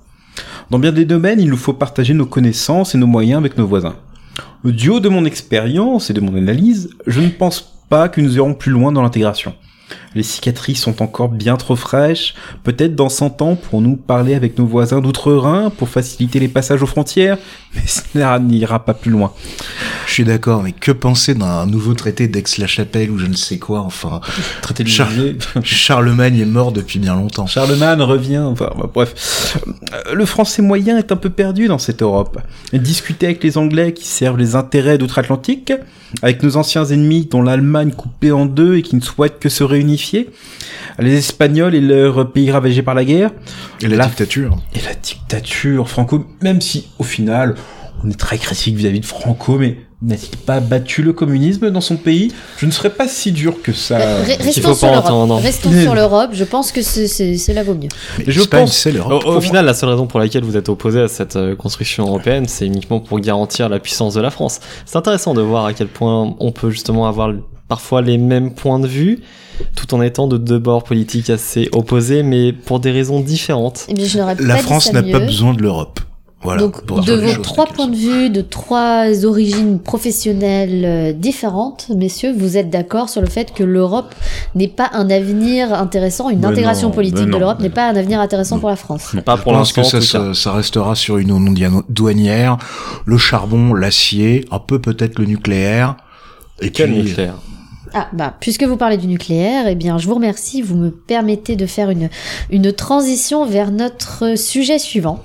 [0.70, 3.66] Dans bien des domaines, il nous faut partager nos connaissances et nos moyens avec nos
[3.66, 3.96] voisins.
[4.62, 8.36] Du haut de mon expérience et de mon analyse, je ne pense pas que nous
[8.36, 9.54] irons plus loin dans l'intégration.
[10.14, 12.34] Les cicatrices sont encore bien trop fraîches.
[12.64, 16.86] Peut-être dans 100 ans pourrons-nous parler avec nos voisins d'outre-Rhin pour faciliter les passages aux
[16.86, 17.38] frontières,
[17.74, 19.32] mais cela n'ira pas plus loin.
[20.06, 23.80] Je suis d'accord, mais que penser d'un nouveau traité d'Aix-la-Chapelle ou je ne sais quoi,
[23.80, 24.20] enfin,
[24.62, 25.08] Traité de Char-.
[25.62, 27.46] Charlemagne est mort depuis bien longtemps.
[27.46, 29.58] Charlemagne revient, enfin bah, bref.
[29.92, 32.38] Euh, Le français moyen est un peu perdu dans cette Europe.
[32.72, 35.72] Discuter avec les Anglais qui servent les intérêts d'outre-Atlantique,
[36.22, 39.62] avec nos anciens ennemis dont l'Allemagne coupée en deux et qui ne souhaitent que se
[39.64, 40.30] réunifier,
[40.98, 43.30] les Espagnols et leurs pays ravagés par la guerre,
[43.82, 44.56] Et la, La- dictature.
[44.74, 47.54] et la dictature franco, même si au final
[48.04, 51.96] on est très critique vis-à-vis de Franco, mais n'a-t-il pas battu le communisme dans son
[51.96, 52.32] pays?
[52.58, 53.98] Je ne serais pas si dur que ça.
[53.98, 55.04] Restons faut sur pas l'Europe.
[55.06, 55.40] entendre.
[55.42, 56.30] Restons sur l'Europe.
[56.32, 57.88] Je pense que c'est- c'est- cela vaut mieux.
[58.18, 59.24] Mais je pense- c'est l'Europe.
[59.26, 62.06] Au, au final, la seule raison pour laquelle vous êtes opposé à cette euh, construction
[62.06, 64.60] européenne, c'est uniquement pour garantir la puissance de la France.
[64.86, 67.32] C'est intéressant de voir à quel point on peut justement avoir
[67.66, 69.20] parfois les mêmes points de vue,
[69.74, 73.84] tout en étant de deux bords politiques assez opposés, mais pour des raisons différentes.
[73.88, 75.10] Eh bien, je n'aurais La France ça n'a mieux.
[75.12, 76.00] pas besoin de l'Europe.
[76.40, 76.62] Voilà.
[76.62, 82.56] Donc, de vos trois points de vue, de trois origines professionnelles euh, différentes, messieurs, vous
[82.56, 84.14] êtes d'accord sur le fait que l'Europe
[84.54, 87.96] n'est pas un avenir intéressant, une Mais intégration non, politique de l'Europe n'est pas un
[87.96, 89.16] avenir intéressant pour la France.
[89.24, 89.98] Pas Je pour pense que l'instant.
[90.00, 90.34] ça, en tout cas.
[90.34, 92.56] ça, ça restera sur une union douanière,
[93.04, 95.96] le charbon, l'acier, un peu peut-être le nucléaire.
[96.60, 97.34] Et Quel puis, nucléaire?
[97.94, 100.62] Ah, bah, puisque vous parlez du nucléaire, eh bien, je vous remercie.
[100.62, 102.10] Vous me permettez de faire une,
[102.50, 105.24] une transition vers notre sujet suivant.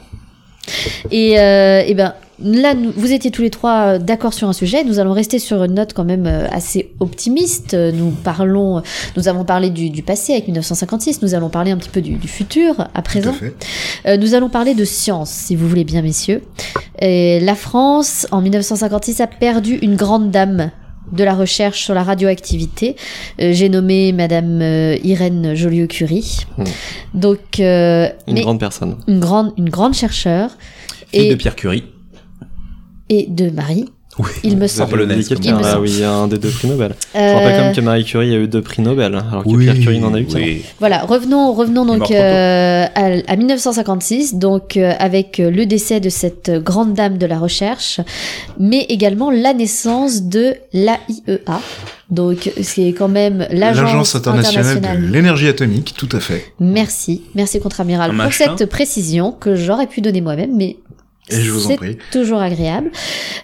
[1.12, 4.54] Et, euh, eh ben, là, nous- vous étiez tous les trois euh, d'accord sur un
[4.54, 4.84] sujet.
[4.84, 7.74] Nous allons rester sur une note quand même euh, assez optimiste.
[7.74, 8.82] Nous parlons,
[9.18, 11.22] nous avons parlé du, du passé avec 1956.
[11.22, 13.34] Nous allons parler un petit peu du, du futur à tout à présent.
[13.34, 13.54] fait.
[14.08, 16.42] Euh, nous allons parler de science, si vous voulez bien, messieurs.
[17.00, 20.72] Et la France, en 1956, a perdu une grande dame
[21.12, 22.96] de la recherche sur la radioactivité.
[23.42, 26.46] Euh, J'ai nommé Madame euh, Irène Joliot-Curie.
[26.58, 26.64] Hmm.
[27.14, 28.98] Donc, euh, Une mais grande personne.
[29.08, 30.52] une grande, une grande chercheure
[31.12, 31.84] Fille et, de Pierre Curie.
[33.10, 33.86] et de Marie,
[34.20, 34.30] Oui.
[34.44, 34.92] il me semble.
[34.92, 35.16] polonais.
[35.16, 35.84] Il y a quelqu'un me là, semble.
[35.84, 36.94] oui, il y a un des deux prix Nobel.
[37.16, 39.50] Je Euh, rappelle quand même que Marie Curie a eu deux prix Nobel, alors que
[39.50, 40.38] Oui, Pierre Curie n'en a eu qu'un.
[40.38, 40.62] oui.
[40.80, 46.10] Voilà, revenons, revenons donc euh, à, à 1956, donc euh, avec euh, le décès de
[46.10, 48.02] cette grande dame de la recherche,
[48.60, 51.60] mais également la naissance de l'AIEA.
[52.12, 55.08] Donc c'est quand même l'agence internationale, internationale.
[55.10, 56.54] de l'énergie atomique, tout à fait.
[56.60, 60.78] Merci, merci contre-amiral pour cette précision que j'aurais pu donner moi-même, mais
[61.30, 61.98] Et je vous en c'est prie.
[62.12, 62.92] toujours agréable.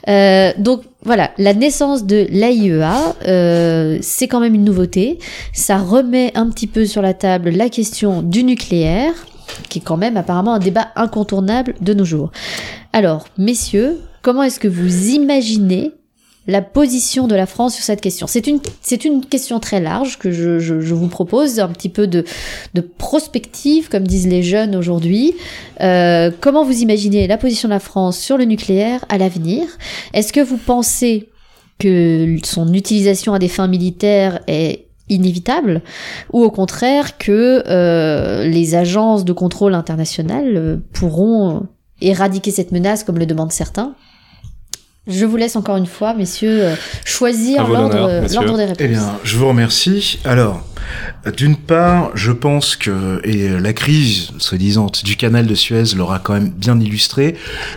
[0.07, 5.17] Euh, donc voilà, la naissance de l'AIEA, euh, c'est quand même une nouveauté.
[5.53, 9.13] Ça remet un petit peu sur la table la question du nucléaire,
[9.69, 12.31] qui est quand même apparemment un débat incontournable de nos jours.
[12.91, 15.93] Alors, messieurs, comment est-ce que vous imaginez
[16.49, 18.27] la position de la France sur cette question.
[18.27, 22.25] C'est une, question très large que je vous propose, un petit peu de,
[22.73, 25.35] de prospective, comme disent les jeunes aujourd'hui.
[25.81, 29.65] Euh, comment vous imaginez la position de la France sur le nucléaire à l'avenir?
[30.13, 31.29] Est-ce que vous pensez
[31.77, 35.81] que son utilisation à des fins militaires est inévitable?
[36.33, 41.67] Ou au contraire que euh, les agences de contrôle internationales euh, pourront
[42.01, 43.95] éradiquer cette menace comme le demandent certains?
[45.09, 48.77] Je vous laisse encore une fois, messieurs, euh, choisir l'ordre des réponses.
[48.79, 50.19] Eh bien, je vous remercie.
[50.23, 50.63] Alors,
[51.35, 56.33] d'une part, je pense que, et la crise, soi-disant, du canal de Suez l'aura quand
[56.33, 57.35] même bien illustré,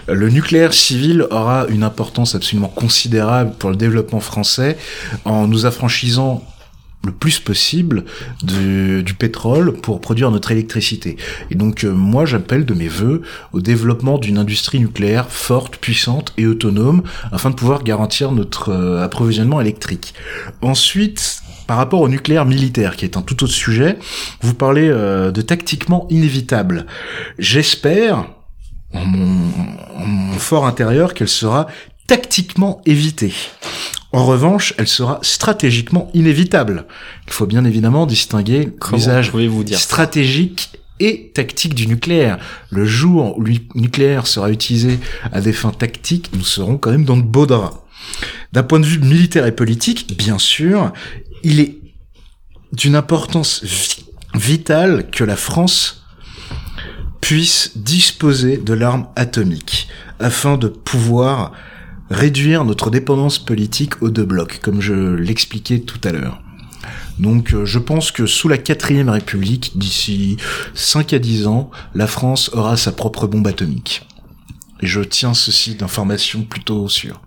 [0.08, 4.76] le nucléaire civil aura une importance absolument considérable pour le développement français
[5.24, 6.44] en nous affranchissant
[7.04, 8.04] le plus possible
[8.42, 11.16] du, pétrole pour produire notre électricité.
[11.50, 13.22] Et donc euh, moi j'appelle de mes voeux
[13.52, 19.04] au développement d'une industrie nucléaire forte, puissante et autonome afin de pouvoir garantir notre euh,
[19.04, 20.14] approvisionnement électrique.
[20.62, 23.98] Ensuite, par rapport au nucléaire militaire, qui est un tout autre sujet,
[24.40, 26.86] vous parlez euh, de tactiquement inévitable.
[27.38, 28.24] J'espère,
[28.92, 29.50] en mon,
[29.94, 31.66] en mon fort intérieur, qu'elle sera
[32.06, 33.34] tactiquement évitée.
[34.12, 36.86] En revanche, elle sera stratégiquement inévitable.
[37.26, 39.30] Il faut bien évidemment distinguer l'usage
[39.78, 42.38] stratégique et tactique du nucléaire.
[42.70, 44.98] Le jour où le nucléaire sera utilisé
[45.32, 47.78] à des fins tactiques, nous serons quand même dans de beaux draps.
[48.52, 50.92] D'un point de vue militaire et politique, bien sûr,
[51.42, 51.78] il est
[52.72, 54.04] d'une importance vi-
[54.34, 56.04] vitale que la France
[57.20, 59.88] puisse disposer de l'arme atomique
[60.18, 61.52] afin de pouvoir
[62.12, 66.40] réduire notre dépendance politique aux deux blocs, comme je l'expliquais tout à l'heure.
[67.18, 70.36] Donc euh, je pense que sous la quatrième république, d'ici
[70.74, 74.06] 5 à 10 ans, la France aura sa propre bombe atomique.
[74.80, 77.20] Et je tiens ceci d'informations plutôt sûres.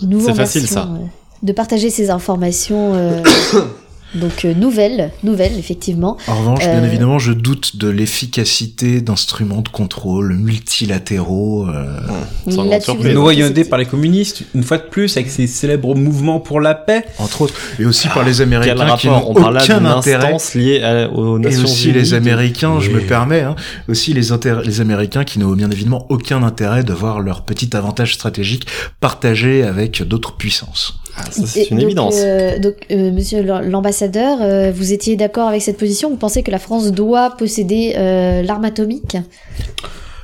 [0.00, 0.88] C'est facile, ça.
[0.92, 1.04] euh,
[1.42, 2.92] de partager ces informations.
[2.94, 3.22] euh,
[4.14, 6.16] donc euh, nouvelles, nouvelles effectivement.
[6.28, 11.66] En revanche, bien Euh, évidemment, je doute de l'efficacité d'instruments de contrôle multilatéraux.
[11.68, 11.98] euh,
[12.46, 13.70] Noyauté sceptique.
[13.70, 17.04] par les communistes, une fois de plus, avec ces célèbres mouvements pour la paix.
[17.18, 20.24] entre autres, et aussi par les Quel Américains qui n'ont aucun intérêt.
[20.32, 21.98] instance liée à- aux Et Nations aussi Unies.
[21.98, 22.94] les Américains, je Oui.
[22.96, 23.56] me permets, hein,
[23.88, 27.76] aussi les, intér- les Américains qui n'ont bien évidemment aucun intérêt de voir leur petit
[27.76, 28.66] avantage stratégique
[29.00, 30.94] partagé avec d'autres puissances.
[31.20, 32.14] Ah, ça, c'est une donc, évidence.
[32.18, 36.10] euh, donc, euh, monsieur l'ambassadeur, euh, vous étiez d'accord avec cette position?
[36.10, 39.16] Vous pensez que la France doit posséder euh, l'arme atomique?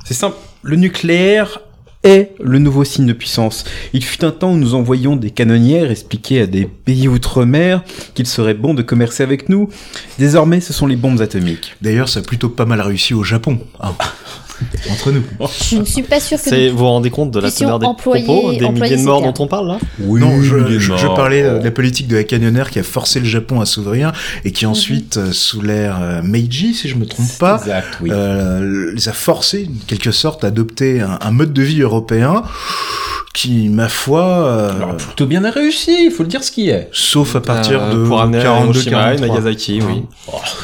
[0.05, 1.61] C'est simple, le nucléaire
[2.05, 3.65] est le nouveau signe de puissance.
[3.95, 7.83] Il fut un temps où nous envoyions des canonnières expliquer à des pays outre-mer
[8.15, 9.71] qu'il serait bon de commercer avec nous.
[10.19, 11.75] Désormais, ce sont les bombes atomiques.
[11.81, 13.59] D'ailleurs, ça a plutôt pas mal réussi au Japon.
[13.81, 13.95] hein.
[14.91, 15.23] Entre nous.
[15.71, 18.25] Je ne suis pas sûre que Vous vous rendez compte de la teneur des employer-
[18.25, 21.43] propos, des milliers de morts dont on parle là Oui, non, je, je- je parlais
[21.43, 24.13] de la politique de la canonnière qui a forcé le Japon à s'ouvrir
[24.45, 28.11] et qui ensuite, euh, sous l'ère euh, Meiji, si je me trompe pas, Exact, oui.
[28.13, 32.43] euh, les a forcés, en quelque sorte, à adopter un, un mode de vie européen
[33.35, 36.89] qui, ma foi, euh, Alors, plutôt bien réussi, il faut le dire ce qui est.
[36.93, 39.27] sauf à partir Euh, de pour amener à 42 Hiroshima et 43.
[39.29, 40.03] Nagasaki, oui.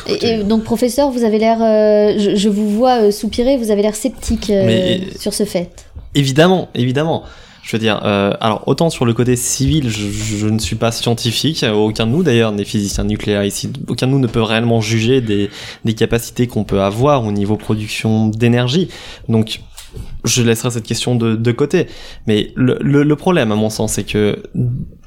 [0.06, 1.58] Et, et donc, professeur, vous avez l'air.
[1.60, 5.70] euh, je, je vous vois soupirer, vous avez l'air sceptique euh, Mais- sur ce fait.
[6.14, 7.24] Évidemment, évidemment.
[7.62, 10.90] Je veux dire, euh, alors autant sur le côté civil, je, je ne suis pas
[10.92, 14.80] scientifique, aucun de nous d'ailleurs n'est physicien nucléaire ici, aucun de nous ne peut réellement
[14.80, 15.50] juger des,
[15.84, 18.88] des capacités qu'on peut avoir au niveau production d'énergie.
[19.28, 19.60] Donc,
[20.24, 21.86] je laisserai cette question de, de côté.
[22.26, 24.42] Mais le, le, le problème, à mon sens, c'est que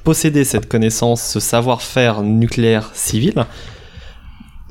[0.04, 3.46] posséder cette connaissance, ce savoir-faire nucléaire civil,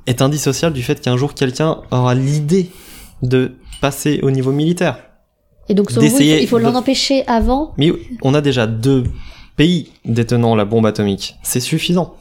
[0.07, 2.71] est indissociable du fait qu'un jour quelqu'un aura l'idée
[3.23, 4.97] de passer au niveau militaire.
[5.69, 7.93] Et donc, vous, il faut, de- l'en empêcher avant Mais
[8.23, 9.05] on a déjà deux
[9.57, 11.37] pays détenant la bombe atomique.
[11.43, 12.17] C'est suffisant.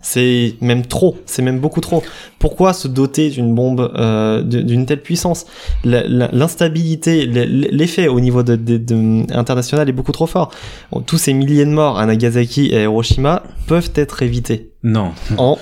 [0.00, 2.02] C'est même trop, c'est même beaucoup trop.
[2.38, 5.44] Pourquoi se doter d'une bombe euh, d'une telle puissance?
[5.84, 10.50] L'instabilité, l'effet au niveau de, de- de- international est beaucoup trop fort.
[11.06, 15.10] Tous ces milliers de morts à Nagasaki et à Hiroshima peuvent être évités Non.
[15.36, 15.58] en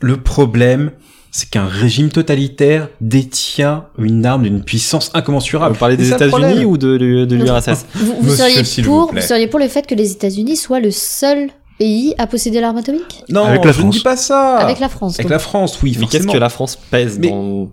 [0.00, 0.90] Le problème,
[1.30, 5.74] c'est qu'un régime totalitaire détient une arme d'une puissance incommensurable.
[5.74, 8.36] Vous parlez des États-Unis ou de, de, de l'URSS Vous, vous
[9.20, 13.22] seriez pour le fait que les États-Unis soient le seul pays à posséder l'arme atomique
[13.28, 13.94] Non, Avec la je ne France.
[13.96, 14.56] dis pas ça.
[14.56, 15.14] Avec la France.
[15.14, 15.30] Avec donc.
[15.32, 16.32] la France, oui, Mais qu'est-ce forcément.
[16.32, 17.68] que la France pèse Mais- dans,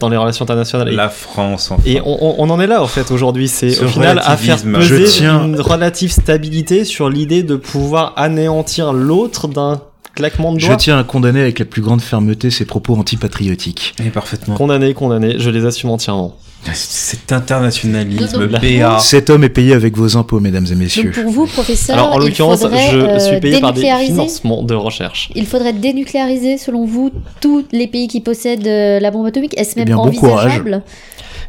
[0.00, 1.82] dans les relations internationales Et- La France, enfin.
[1.86, 4.36] Et on, on- on en est là en fait aujourd'hui, c'est Ce au final à
[4.36, 4.72] faire relativisme.
[4.72, 9.80] peser Je tiens- une relative stabilité sur l'idée de pouvoir anéantir l'autre d'un
[10.14, 10.76] claquement de Je doigts.
[10.76, 13.94] tiens à condamner avec la plus grande fermeté ces propos antipatriotiques.
[14.04, 14.54] Et parfaitement.
[14.54, 16.34] Condamné, condamné, je les assume entièrement.
[16.74, 18.98] Cet internationalisme Donc, BA.
[18.98, 21.04] Cet homme est payé avec vos impôts, mesdames et messieurs.
[21.04, 23.80] Donc pour vous, professeur, Alors en il l'occurrence, faudrait, je euh, suis payé par des
[23.80, 25.30] dénucléariser financements de recherche.
[25.34, 27.10] Il faudrait dénucléariser, selon vous,
[27.40, 30.62] tous les pays qui possèdent euh, la bombe atomique Est-ce Eh même bien, bon courage.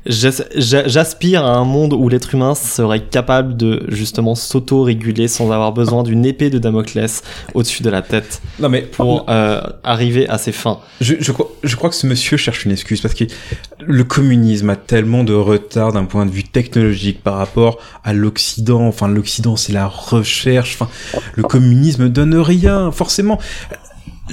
[0.07, 6.03] J'aspire à un monde où l'être humain serait capable de justement s'auto-réguler sans avoir besoin
[6.03, 10.51] d'une épée de Damoclès au-dessus de la tête Non mais pour euh, arriver à ses
[10.51, 10.79] fins.
[11.01, 13.25] Je, je, crois, je crois que ce monsieur cherche une excuse parce que
[13.79, 18.87] le communisme a tellement de retard d'un point de vue technologique par rapport à l'Occident.
[18.87, 20.77] Enfin, l'Occident, c'est la recherche.
[20.79, 20.89] Enfin,
[21.35, 23.39] le communisme donne rien, forcément.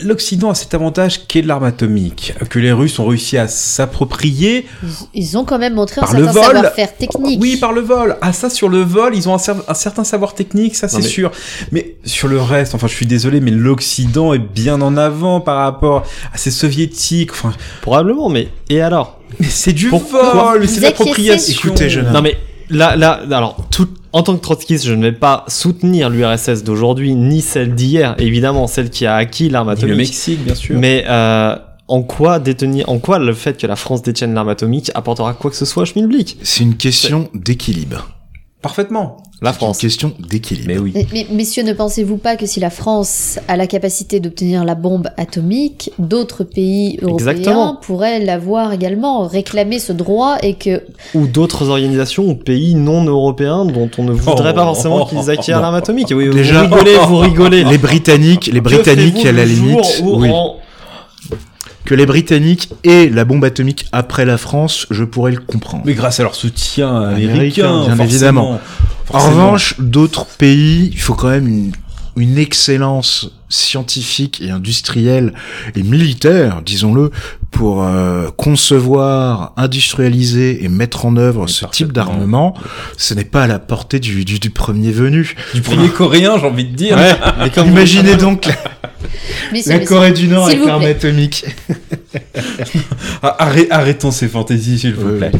[0.02, 4.66] L'Occident a cet avantage qu'est l'arme atomique, que les Russes ont réussi à s'approprier.
[4.82, 4.88] ils,
[5.22, 6.44] ils ont quand même montré Par un certain vol.
[6.44, 7.40] savoir-faire technique.
[7.40, 8.16] Oui, par le vol.
[8.20, 10.96] Ah, ça, sur le vol, ils ont un, cer- un certain savoir technique, ça, c'est
[10.98, 11.30] mais- sûr.
[11.70, 15.58] Mais sur le reste, enfin, je suis désolé, mais l'Occident est bien en avant par
[15.58, 17.30] rapport à ces soviétiques.
[17.32, 19.20] Enfin, Probablement, mais et alors?
[19.40, 21.52] Mais c'est du Pourquoi vol, c'est l'appropriation.
[21.68, 22.12] Écoutez, jeune homme.
[22.12, 22.36] Non mais
[22.70, 27.14] là, là, alors, tout, en tant que trotskiste, je ne vais pas soutenir l'URSS d'aujourd'hui
[27.14, 29.96] ni celle d'hier, évidemment celle qui a acquis l'arme Ni le atomique.
[29.98, 30.78] Mexique, bien sûr.
[30.78, 31.56] Mais euh,
[31.88, 35.50] en quoi détenir, en quoi le fait que la France détienne l'arme atomique apportera quoi
[35.50, 36.38] que ce soit à Schmilblick?
[36.42, 38.08] C'est une question d'équilibre.
[38.64, 39.18] Parfaitement.
[39.42, 39.78] La C'est une France.
[39.78, 40.68] question d'équilibre.
[40.68, 40.92] Mais oui.
[40.94, 44.74] Mais, mais, messieurs, ne pensez-vous pas que si la France a la capacité d'obtenir la
[44.74, 47.78] bombe atomique, d'autres pays européens Exactement.
[47.82, 50.82] pourraient l'avoir également, réclamer ce droit et que
[51.14, 55.06] Ou d'autres organisations ou pays non européens dont on ne voudrait Oh, pas forcément oh,
[55.06, 56.10] qu'ils oh, acquièrent oh, l'arme atomique.
[56.16, 57.64] Oui, Déjà- vous rigolez, vous rigolez.
[57.64, 60.30] Les Britanniques, les Que Britanniques à la jour limite, où oui.
[60.32, 60.56] en-
[61.84, 65.84] que les Britanniques aient la bombe atomique après la France, je pourrais le comprendre.
[65.86, 68.04] Mais grâce à leur soutien Américain, américain, bien forcément.
[68.04, 68.60] évidemment.
[69.10, 71.72] En revanche, d'autres pays, il faut quand même une,
[72.16, 75.32] une excellence scientifique et industrielle
[75.76, 77.10] et militaire, disons-le,
[77.50, 82.54] pour euh, concevoir, industrialiser et mettre en œuvre Mais ce type d'armement.
[82.96, 85.36] Ce n'est pas à la portée du, du, du premier venu.
[85.54, 86.96] du premier coréen, j'ai envie de dire.
[86.96, 87.14] Ouais,
[87.66, 88.54] Imaginez donc la,
[89.52, 91.44] Messieurs, la Corée du Nord avec l'arme atomique.
[93.22, 95.30] Ah, arrê- arrêtons ces fantaisies, s'il vous plaît.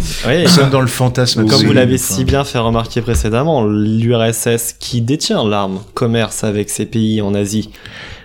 [0.42, 1.46] Nous sommes dans le fantasme.
[1.46, 2.14] Comme vous l'avez enfin.
[2.14, 7.70] si bien fait remarquer précédemment, l'URSS qui détient l'arme commerce avec ces pays en Asie.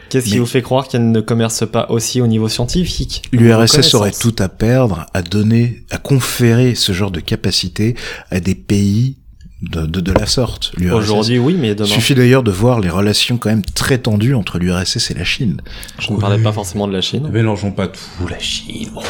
[0.10, 3.22] Qu'est-ce qui Mais- vous fait croire qu'elle ne commerce pas aussi au niveau scientifique?
[3.32, 7.96] L'URSS aurait tout à perdre à donner, à conférer ce genre de capacité
[8.32, 9.18] à des pays
[9.62, 10.72] de, de, de la sorte.
[10.78, 10.94] L'URSS.
[10.96, 11.90] Aujourd'hui, oui, mais Il demain.
[11.90, 15.62] suffit d'ailleurs de voir les relations quand même très tendues entre l'URSS et la Chine.
[16.00, 17.24] Je ne parlais pas forcément de la Chine.
[17.24, 18.00] Ne mélangeons pas tout.
[18.30, 19.02] La Chine, bon,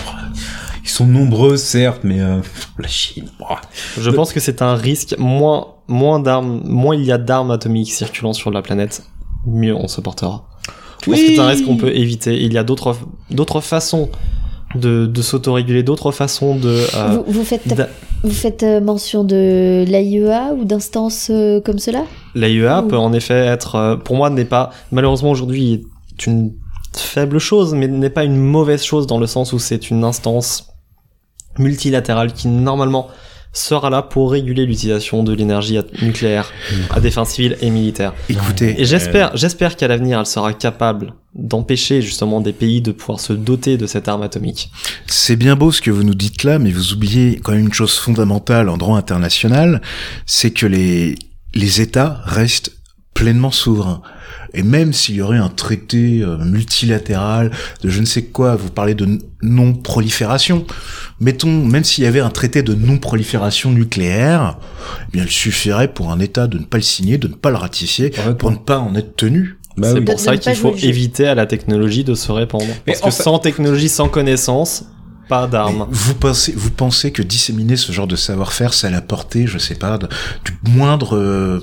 [0.84, 2.40] ils sont nombreux, certes, mais euh,
[2.80, 3.46] la Chine, bon.
[4.00, 5.16] Je pense que c'est un risque.
[5.20, 9.04] Moins, moins d'armes, moins il y a d'armes atomiques circulant sur la planète,
[9.46, 10.48] mieux on se portera.
[11.06, 12.42] Je pense que c'est un risque qu'on peut éviter.
[12.44, 12.98] Il y a d'autres,
[13.32, 14.10] d'autres façons
[14.76, 16.86] de, de s'autoréguler, d'autres façons de.
[16.96, 17.62] euh, vous, vous faites,
[18.24, 22.04] vous faites euh, mention de l'AIEA ou d'instances euh, comme cela?
[22.36, 25.88] L'AIEA peut en effet être, euh, pour moi, n'est pas, malheureusement aujourd'hui,
[26.28, 26.54] une
[26.96, 30.68] faible chose, mais n'est pas une mauvaise chose dans le sens où c'est une instance
[31.58, 33.08] multilatérale qui normalement
[33.52, 36.52] sera là pour réguler l'utilisation de l'énergie nucléaire
[36.92, 38.14] à des fins civiles et militaires.
[38.30, 43.20] Écoutez, Et j'espère, j'espère qu'à l'avenir, elle sera capable d'empêcher justement des pays de pouvoir
[43.20, 44.72] se doter de cette arme atomique.
[45.08, 47.74] c'est bien beau ce que vous nous dites là, mais vous oubliez quand même une
[47.74, 49.82] chose fondamentale en droit international,
[50.26, 51.16] c'est que les,
[51.54, 52.79] les États restent
[53.20, 54.02] pleinement souverains.
[54.54, 57.52] Et même s'il y aurait un traité euh, multilatéral
[57.84, 60.66] de je ne sais quoi, vous parlez de non-prolifération,
[61.20, 64.58] mettons, même s'il y avait un traité de non-prolifération nucléaire,
[65.08, 67.50] eh bien il suffirait pour un État de ne pas le signer, de ne pas
[67.52, 69.58] le ratifier, pour ne pas en être tenu.
[69.78, 70.06] Bah c'est oui.
[70.06, 72.66] pour ça qu'il faut éviter à la technologie de se répandre.
[72.88, 74.86] Mais Parce que fait- sans technologie, sans connaissance,
[75.30, 75.88] pas d'armes.
[75.92, 79.58] Vous pensez, vous pensez que disséminer ce genre de savoir-faire, c'est à la portée, je
[79.60, 80.08] sais pas, de-
[80.44, 81.62] du moindre, euh,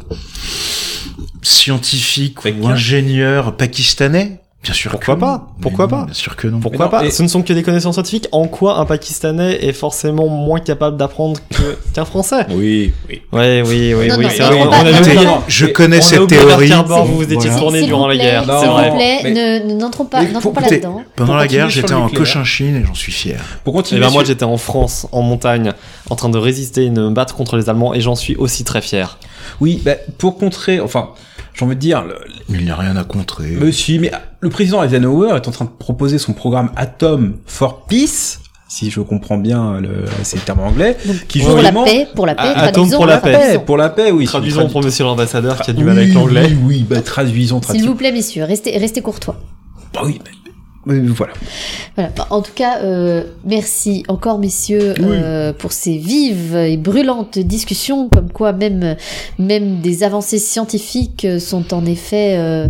[1.46, 4.40] scientifique ou ingénieur pakistanais?
[4.62, 5.42] Bien sûr Pourquoi que pas non.
[5.58, 6.58] Mais Pourquoi non, pas Bien sûr que non.
[6.58, 8.26] Pourquoi non, pas et- Ce ne sont que des connaissances scientifiques.
[8.32, 11.38] En quoi un Pakistanais est forcément moins capable d'apprendre
[11.94, 12.46] qu'un Français?
[12.50, 13.22] Oui, oui.
[13.32, 14.24] Ouais, oui, oui, Non, oui.
[14.24, 14.58] non, c'est mais vrai.
[14.58, 16.72] on a on Je Mais connais cette théorie.
[16.72, 17.58] Harbor, vous vous étiez Voilà.
[17.58, 18.42] tourné durant la guerre.
[18.42, 18.90] S'il vrai.
[18.90, 21.02] vous plaît, Mais- ne ne- n'entrons pas, Mais pas là-dedans.
[21.14, 22.08] Pendant la guerre, j'étais en.
[22.08, 23.38] Cochinchine et j'en suis fier.
[23.62, 25.74] Pour Et continuer ben moi j'étais en France, en montagne,
[26.10, 28.64] en train de résister et de me battre contre les Allemands et j'en suis aussi
[28.64, 29.18] très fier.
[29.60, 31.10] Oui, bah, pour contrer, enfin,
[31.56, 32.18] j'ai envie de dire, le-
[32.50, 33.56] Il n'y a rien à contrer.
[33.60, 37.86] Mais si, mais le président Eisenhower est en train de proposer son programme Atom for
[37.86, 42.26] Peace, si je comprends bien le, ces termes anglais, Donc, qui pour la paix, pour
[42.26, 43.32] la paix, Ah, traduisons pour la la paix.
[43.32, 43.60] traduisons.
[43.60, 44.24] pour la paix, oui.
[44.26, 46.46] Traduisons Tradu- pour monsieur l'ambassadeur qui a du Oui, mal avec l'anglais.
[46.50, 47.88] Oui, oui, bah, traduisons, S'il traduisons.
[47.88, 49.36] vous plaît, messieurs, restez, restez courtois.
[49.94, 50.30] Bah oui, mais
[50.86, 51.32] voilà.
[51.96, 52.10] Voilà.
[52.30, 58.30] En tout cas, euh, merci encore, messieurs, euh, pour ces vives et brûlantes discussions, comme
[58.30, 58.96] quoi même,
[59.38, 62.68] même des avancées scientifiques euh, sont en effet euh,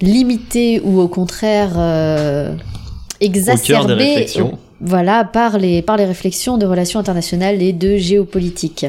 [0.00, 2.58] limitées ou au contraire euh, Au cœur
[3.18, 3.94] des exacerbées.
[3.94, 4.58] réflexions.
[4.80, 8.84] Voilà, par les, par les réflexions de relations internationales et de géopolitique.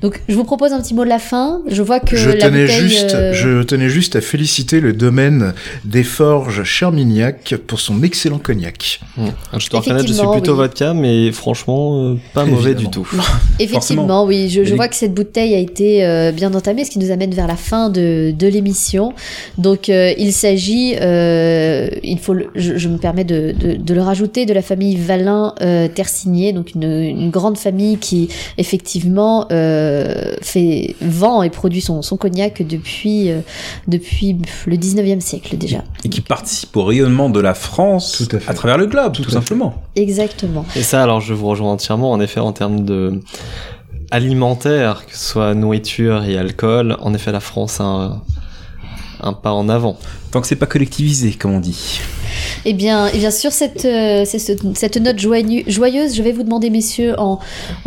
[0.00, 1.60] Donc, je vous propose un petit mot de la fin.
[1.68, 4.94] Je vois que je la tenais bouteille, juste, euh, je tenais juste à féliciter le
[4.94, 5.52] domaine
[5.84, 9.00] des forges Charmignac pour son excellent cognac.
[9.18, 10.58] Je dois reconnaître, je suis Effectivement, plutôt oui.
[10.58, 13.06] vodka, mais franchement, euh, pas mauvais du tout.
[13.58, 14.48] Effectivement, oui.
[14.48, 17.46] Je, vois que cette bouteille a été euh, bien entamée, ce qui nous amène vers
[17.46, 19.12] la fin de, de l'émission.
[19.58, 23.94] Donc, euh, il s'agit, euh, il faut, le- je, je me permets de, de, de
[23.94, 29.46] le rajouter, de la famille Valin euh, Tersigné, donc une, une grande famille qui effectivement
[29.50, 33.40] euh, fait vend et produit son, son cognac depuis euh,
[33.88, 35.84] depuis le 19e siècle déjà.
[36.04, 38.54] Et qui participe au rayonnement de la France Tout à fait.
[38.54, 39.82] travers le globe, tout, simplement.
[39.96, 40.64] Exactement.
[40.76, 43.20] Et ça, alors je vous rejoins entièrement, en effet, en termes de
[44.10, 48.22] alimentaire, que ce soit nourriture et alcool, en effet, la France a un,
[49.20, 49.98] un pas en avant.
[50.30, 52.00] Tant que c'est pas collectivisé, comme on dit.
[52.64, 57.14] Eh bien, eh bien sur cette, euh, cette note joyeuse, je vais vous demander, messieurs,
[57.18, 57.38] en,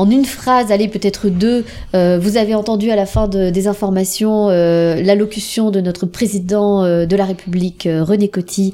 [0.09, 4.49] une phrase, allez, peut-être deux, euh, vous avez entendu à la fin de- des informations
[4.49, 8.73] euh, l'allocution de notre président de la République, René Coty,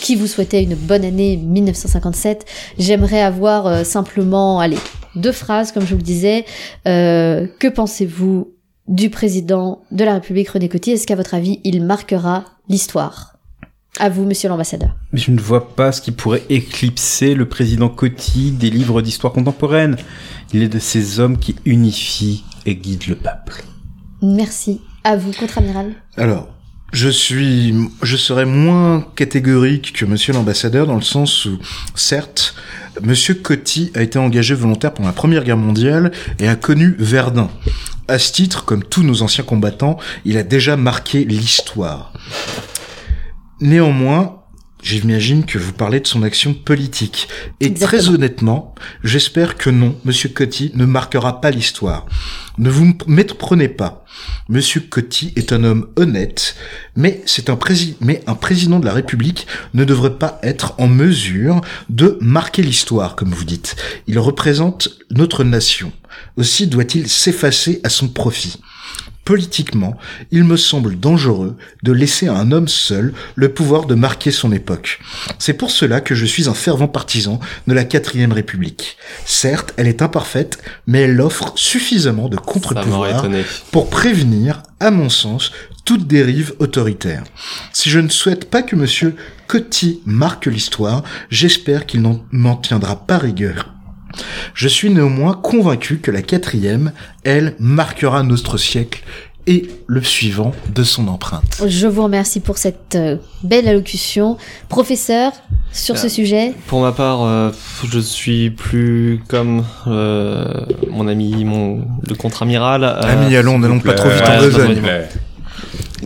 [0.00, 2.44] qui vous souhaitait une bonne année 1957.
[2.78, 4.78] J'aimerais avoir simplement, allez,
[5.16, 6.44] deux phrases, comme je vous le disais.
[6.84, 8.52] Que pensez-vous
[8.88, 10.92] du président de la République, René Coty?
[10.92, 13.31] Est-ce qu'à votre avis, il marquera l'histoire?
[14.00, 14.96] À vous, monsieur l'ambassadeur.
[15.12, 19.34] Mais je ne vois pas ce qui pourrait éclipser le président Coty des livres d'histoire
[19.34, 19.96] contemporaine.
[20.54, 23.64] Il est de ces hommes qui unifient et guident le peuple.
[24.22, 24.80] Merci.
[25.04, 25.92] À vous, contre-amiral.
[26.16, 26.48] Alors,
[26.92, 31.58] je suis, je serais moins catégorique que Monsieur l'ambassadeur dans le sens où,
[31.94, 32.54] certes,
[33.02, 37.50] Monsieur Coty a été engagé volontaire pendant la Première Guerre mondiale et a connu Verdun.
[38.08, 42.12] À ce titre, comme tous nos anciens combattants, il a déjà marqué l'histoire.
[43.62, 44.40] Néanmoins,
[44.82, 47.28] j'imagine que vous parlez de son action politique.
[47.60, 47.86] Et Exactement.
[48.02, 52.06] très honnêtement, j'espère que non, Monsieur Coty ne marquera pas l'histoire.
[52.58, 54.04] Ne vous méprenez pas.
[54.48, 56.56] Monsieur Coty est un homme honnête,
[56.96, 57.58] mais c'est un
[58.00, 63.14] mais un président de la République ne devrait pas être en mesure de marquer l'histoire,
[63.14, 63.76] comme vous dites.
[64.08, 65.92] Il représente notre nation.
[66.36, 68.58] Aussi doit-il s'effacer à son profit.
[69.24, 69.96] Politiquement,
[70.32, 74.50] il me semble dangereux de laisser à un homme seul le pouvoir de marquer son
[74.50, 74.98] époque.
[75.38, 77.38] C'est pour cela que je suis un fervent partisan
[77.68, 78.96] de la quatrième République.
[79.24, 83.28] Certes, elle est imparfaite, mais elle offre suffisamment de contre-pouvoirs
[83.70, 85.52] pour prévenir, à mon sens,
[85.84, 87.22] toute dérive autoritaire.
[87.72, 89.14] Si je ne souhaite pas que monsieur
[89.46, 93.72] Coty marque l'histoire, j'espère qu'il n'en m'en tiendra pas rigueur.
[94.54, 96.92] Je suis néanmoins convaincu que la quatrième,
[97.24, 99.02] elle, marquera notre siècle
[99.48, 101.62] et le suivant de son empreinte.
[101.66, 104.36] Je vous remercie pour cette euh, belle allocution.
[104.68, 105.32] Professeur,
[105.72, 106.10] sur ce Ah.
[106.10, 107.50] sujet, Pour ma part, euh,
[107.90, 110.44] je suis plus comme euh,
[110.90, 112.84] mon ami, mon le contre-amiral.
[112.84, 114.82] euh, Amis, allons, n'allons pas trop vite ouais, en besogne.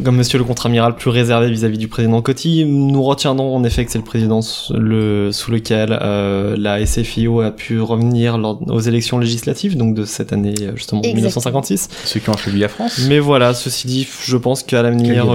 [0.05, 3.91] Comme monsieur le contre-amiral plus réservé vis-à-vis du président Coty, nous retiendrons en effet que
[3.91, 4.41] c'est le président
[4.75, 10.05] le, sous lequel euh, la SFIO a pu revenir lors, aux élections législatives, donc de
[10.05, 11.17] cette année euh, justement Exactement.
[11.17, 11.89] 1956.
[12.05, 13.01] Ceux qui ont affaibli la France.
[13.09, 15.27] Mais voilà, ceci dit, je pense qu'à l'avenir.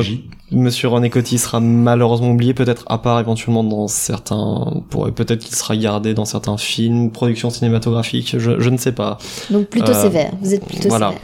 [0.53, 4.83] Monsieur René Coty sera malheureusement oublié, peut-être à part éventuellement dans certains,
[5.15, 9.17] peut-être qu'il sera gardé dans certains films, productions cinématographiques, je, je ne sais pas.
[9.49, 10.31] donc plutôt Euh, sévère.
[10.41, 11.11] Vous êtes plutôt voilà.
[11.11, 11.21] sévère.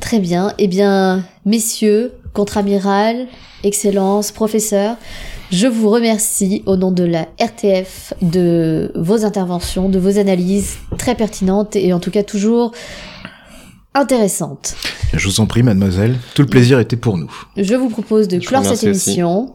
[0.00, 0.52] Très bien.
[0.58, 3.26] Eh bien, messieurs, contre-amiral,
[3.62, 4.96] excellence, professeur,
[5.50, 11.14] je vous remercie au nom de la RTF de vos interventions, de vos analyses très
[11.14, 12.72] pertinentes et en tout cas toujours
[13.94, 14.74] intéressante.
[15.12, 16.16] Je vous en prie, mademoiselle.
[16.34, 17.30] Tout le plaisir était pour nous.
[17.56, 18.86] Je vous propose de Je clore cette aussi.
[18.86, 19.54] émission.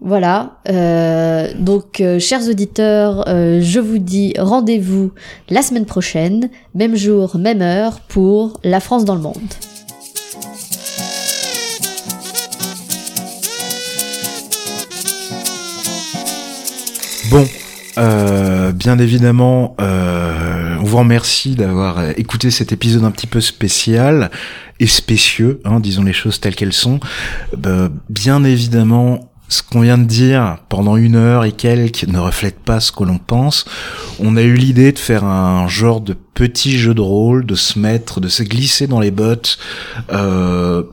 [0.00, 0.58] Voilà.
[0.68, 5.12] Euh, donc, euh, chers auditeurs, euh, je vous dis rendez-vous
[5.48, 9.38] la semaine prochaine, même jour, même heure, pour La France dans le monde.
[17.34, 17.48] Bon,
[17.98, 24.30] euh, bien évidemment, euh, on vous remercie d'avoir écouté cet épisode un petit peu spécial
[24.78, 27.00] et spécieux, hein, disons les choses telles qu'elles sont.
[27.66, 32.60] Euh, bien évidemment, ce qu'on vient de dire pendant une heure et quelques ne reflète
[32.60, 33.64] pas ce que l'on pense.
[34.20, 37.80] On a eu l'idée de faire un genre de petit jeu de rôle, de se
[37.80, 39.58] mettre, de se glisser dans les bottes.
[40.12, 40.84] Euh,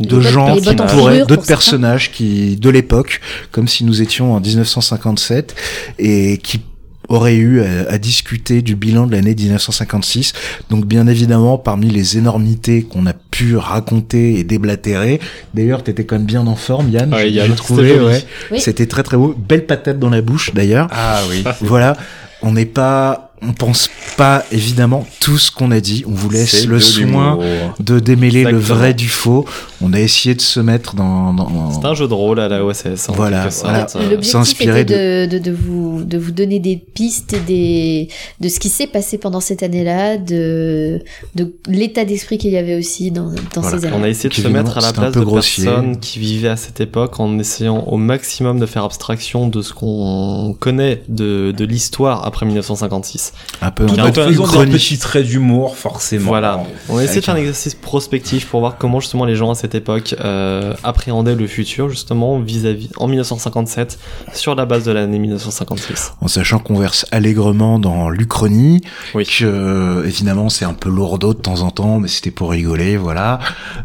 [0.00, 3.20] de Les gens qui pourraient, d'autres personnages qui, de l'époque,
[3.50, 5.54] comme si nous étions en 1957
[5.98, 6.60] et qui
[7.08, 10.32] auraient eu à, à discuter du bilan de l'année 1956.
[10.70, 15.20] Donc bien évidemment, parmi les énormités qu'on a pu raconter et déblatérer,
[15.52, 17.12] d'ailleurs, t'étais quand même bien en forme, Yann.
[17.12, 18.24] Ouais, j'ai- Yann, j'ai c'était trouvé, ouais.
[18.52, 18.60] Oui.
[18.60, 19.34] C'était très très beau.
[19.36, 20.88] Belle patate dans la bouche, d'ailleurs.
[20.90, 21.44] Ah oui.
[21.60, 21.96] Voilà.
[22.40, 26.04] On n'est pas, on pense pas évidemment tout ce qu'on a dit.
[26.06, 27.38] On vous laisse le soin
[27.80, 29.44] de démêler le vrai du faux.
[29.80, 32.64] On a essayé de se mettre dans, dans C'est un jeu de rôle à la
[32.64, 33.08] OSS.
[33.08, 33.86] en Voilà, voilà.
[33.96, 38.08] Euh, L'objectif s'inspirer était de, de, de vous, de vous donner des pistes et des,
[38.40, 41.02] de ce qui s'est passé pendant cette année-là, de,
[41.34, 43.78] de l'état d'esprit qu'il y avait aussi dans, dans Voilà.
[43.80, 44.04] ces On années.
[44.04, 45.64] a essayé de se mettre à la place de grossier.
[45.64, 49.72] personnes qui vivaient à cette époque en essayant au maximum de faire abstraction de ce
[49.72, 53.31] qu'on connaît de, de l'histoire après 1956.
[53.60, 54.72] Un peu faisant des chronique.
[54.72, 56.28] petits traits d'humour, forcément.
[56.28, 56.62] Voilà.
[56.88, 59.54] On a essayé de faire un exercice prospectif pour voir comment justement les gens à
[59.54, 63.98] cette époque euh, appréhendaient le futur justement vis-à-vis en 1957
[64.32, 66.14] sur la base de l'année 1956.
[66.20, 68.80] En sachant qu'on verse allègrement dans l'Uchronie,
[69.14, 69.24] Oui.
[69.24, 72.96] que euh, évidemment c'est un peu lourdeau de temps en temps, mais c'était pour rigoler,
[72.96, 73.38] voilà.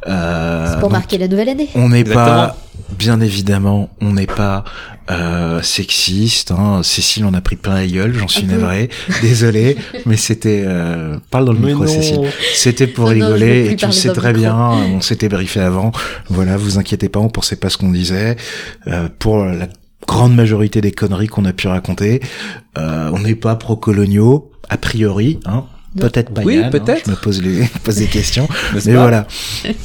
[0.07, 1.69] Euh, C'est pour donc, marquer la nouvelle année.
[1.75, 2.55] On n'est pas,
[2.97, 4.63] bien évidemment, on n'est pas
[5.09, 6.51] euh, sexiste.
[6.51, 6.81] Hein.
[6.83, 8.53] Cécile en a pris plein la gueule, j'en suis peu.
[8.53, 8.89] navré.
[9.21, 10.63] Désolé, mais c'était.
[10.65, 11.89] Euh, parle dans le Mais micro, non.
[11.89, 12.21] Cécile.
[12.53, 14.55] C'était pour Non, veux rigoler et tu le sais très bien.
[14.55, 15.91] On s'était briefé avant.
[16.29, 18.35] Voilà, vous inquiétez pas, on pensait pas ce qu'on disait.
[18.87, 19.67] Euh, pour la
[20.07, 22.21] grande majorité des conneries qu'on a pu raconter,
[22.77, 25.39] euh, on n'est pas pro-coloniaux a priori.
[25.45, 25.65] Hein.
[26.01, 26.69] Peut-être pas Oui, hein.
[26.69, 27.05] peut-être.
[27.05, 28.47] je me pose les pose des questions.
[28.85, 29.27] Mais voilà,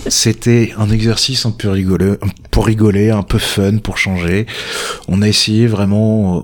[0.08, 2.16] c'était un exercice un peu rigolo,
[2.50, 4.46] pour rigoler, un peu fun, pour changer.
[5.08, 6.40] On a essayé vraiment, euh,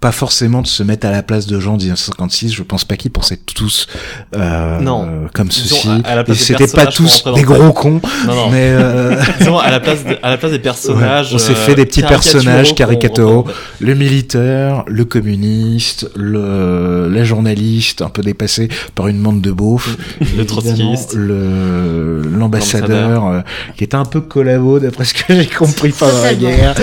[0.00, 2.54] pas forcément de se mettre à la place de gens de 1956.
[2.54, 3.86] Je pense pas qu'ils pensaient tous
[4.34, 5.04] euh, Non.
[5.06, 5.88] euh, comme ceci.
[5.88, 8.50] à- à la Et place des c'était pas tous des gros cons, Non, non.
[8.50, 11.28] mais euh, Disons, à la place, de- à la place des personnages.
[11.28, 13.46] Ouais, on s'est euh, fait des petits personnages caricaturaux.
[13.78, 19.96] le militaire, le communiste, le la journaliste, un peu dépassé par une bande de beaufs,
[20.36, 21.12] Le trotskiste.
[21.14, 23.40] le l'ambassadeur euh,
[23.76, 26.74] qui était un peu collabo d'après ce que j'ai compris pendant la guerre.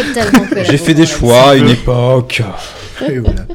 [0.69, 2.43] J'ai fait des choix à une époque.
[3.09, 3.45] Et voilà.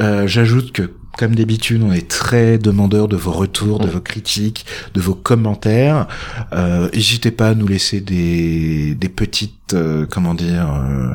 [0.00, 3.90] Euh, J'ajoute que comme d'habitude, on est très demandeur de vos retours, de Mm.
[3.90, 4.64] vos critiques,
[4.94, 6.06] de vos commentaires.
[6.52, 11.14] Euh, N'hésitez pas à nous laisser des, des petites, euh, comment dire, euh,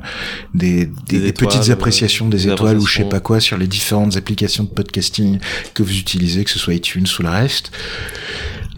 [0.53, 3.57] des, des, Des des étoiles, petites appréciations, des étoiles ou je sais pas quoi sur
[3.57, 5.39] les différentes applications de podcasting
[5.73, 7.71] que vous utilisez, que ce soit iTunes ou le reste.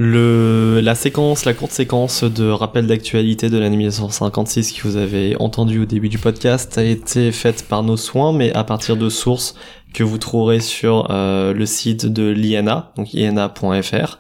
[0.02, 5.36] Le, la séquence, la courte séquence de rappel d'actualité de l'année 1956 que vous avez
[5.42, 9.10] entendu au début du podcast a été faite par nos soins, mais à partir de
[9.10, 9.56] sources
[9.94, 14.18] que vous trouverez sur euh, le site de l'INA, donc ina.fr.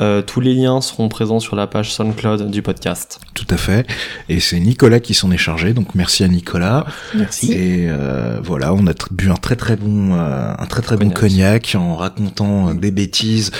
[0.00, 3.20] Euh, tous les liens seront présents sur la page SoundCloud du podcast.
[3.34, 3.86] Tout à fait.
[4.28, 6.86] Et c'est Nicolas qui s'en est chargé, donc merci à Nicolas.
[7.14, 7.52] Merci.
[7.52, 11.10] Et euh, voilà, on a bu un très très bon, euh, un très très bon
[11.10, 11.72] Cognac.
[11.72, 13.50] cognac en racontant euh, des bêtises,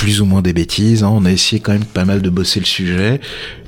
[0.00, 1.04] plus ou moins des bêtises.
[1.04, 1.10] hein.
[1.12, 3.20] On a essayé quand même pas mal de bosser le sujet.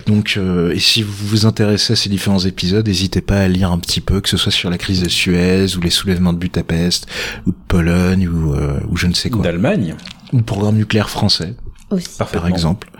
[0.06, 3.70] Donc, euh, et si vous vous intéressez à ces différents épisodes, n'hésitez pas à lire
[3.70, 6.38] un petit peu, que ce soit sur la crise de Suez ou les soulèvements de
[6.38, 7.06] Budapest
[7.46, 9.94] ou de Pologne ou, euh, ou je ne sais quoi, D'Allemagne.
[10.32, 11.54] ou le programme nucléaire français,
[11.90, 12.08] Aussi.
[12.18, 12.90] par exemple.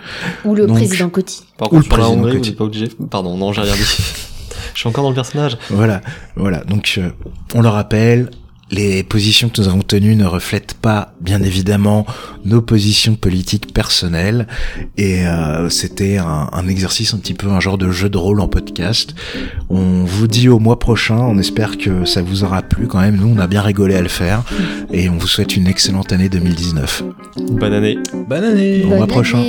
[0.45, 1.43] Ou le Donc- président Coty.
[1.57, 2.53] Par Ou le contre, sur la président Coty.
[2.53, 2.89] pas obligé.
[3.11, 3.81] Pardon, non, j'ai rien dit.
[4.75, 5.57] Je suis encore dans le personnage.
[5.71, 6.01] Voilà,
[6.37, 6.63] voilà.
[6.65, 7.11] Donc, euh,
[7.55, 8.31] on le rappelle,
[8.73, 12.07] les positions que nous avons tenues ne reflètent pas, bien évidemment,
[12.47, 14.47] nos positions politiques personnelles.
[14.97, 18.41] Et euh, c'était un, un, exercice un petit peu un genre de jeu de rôle
[18.41, 19.15] en podcast.
[19.69, 21.19] On vous dit au mois prochain.
[21.19, 23.17] On espère que ça vous aura plu quand même.
[23.17, 24.43] Nous, on a bien rigolé à le faire.
[24.91, 27.05] Et on vous souhaite une excellente année 2019.
[27.51, 27.99] Bonne année.
[28.27, 28.85] Bonne année.
[28.85, 29.45] Au mois prochain.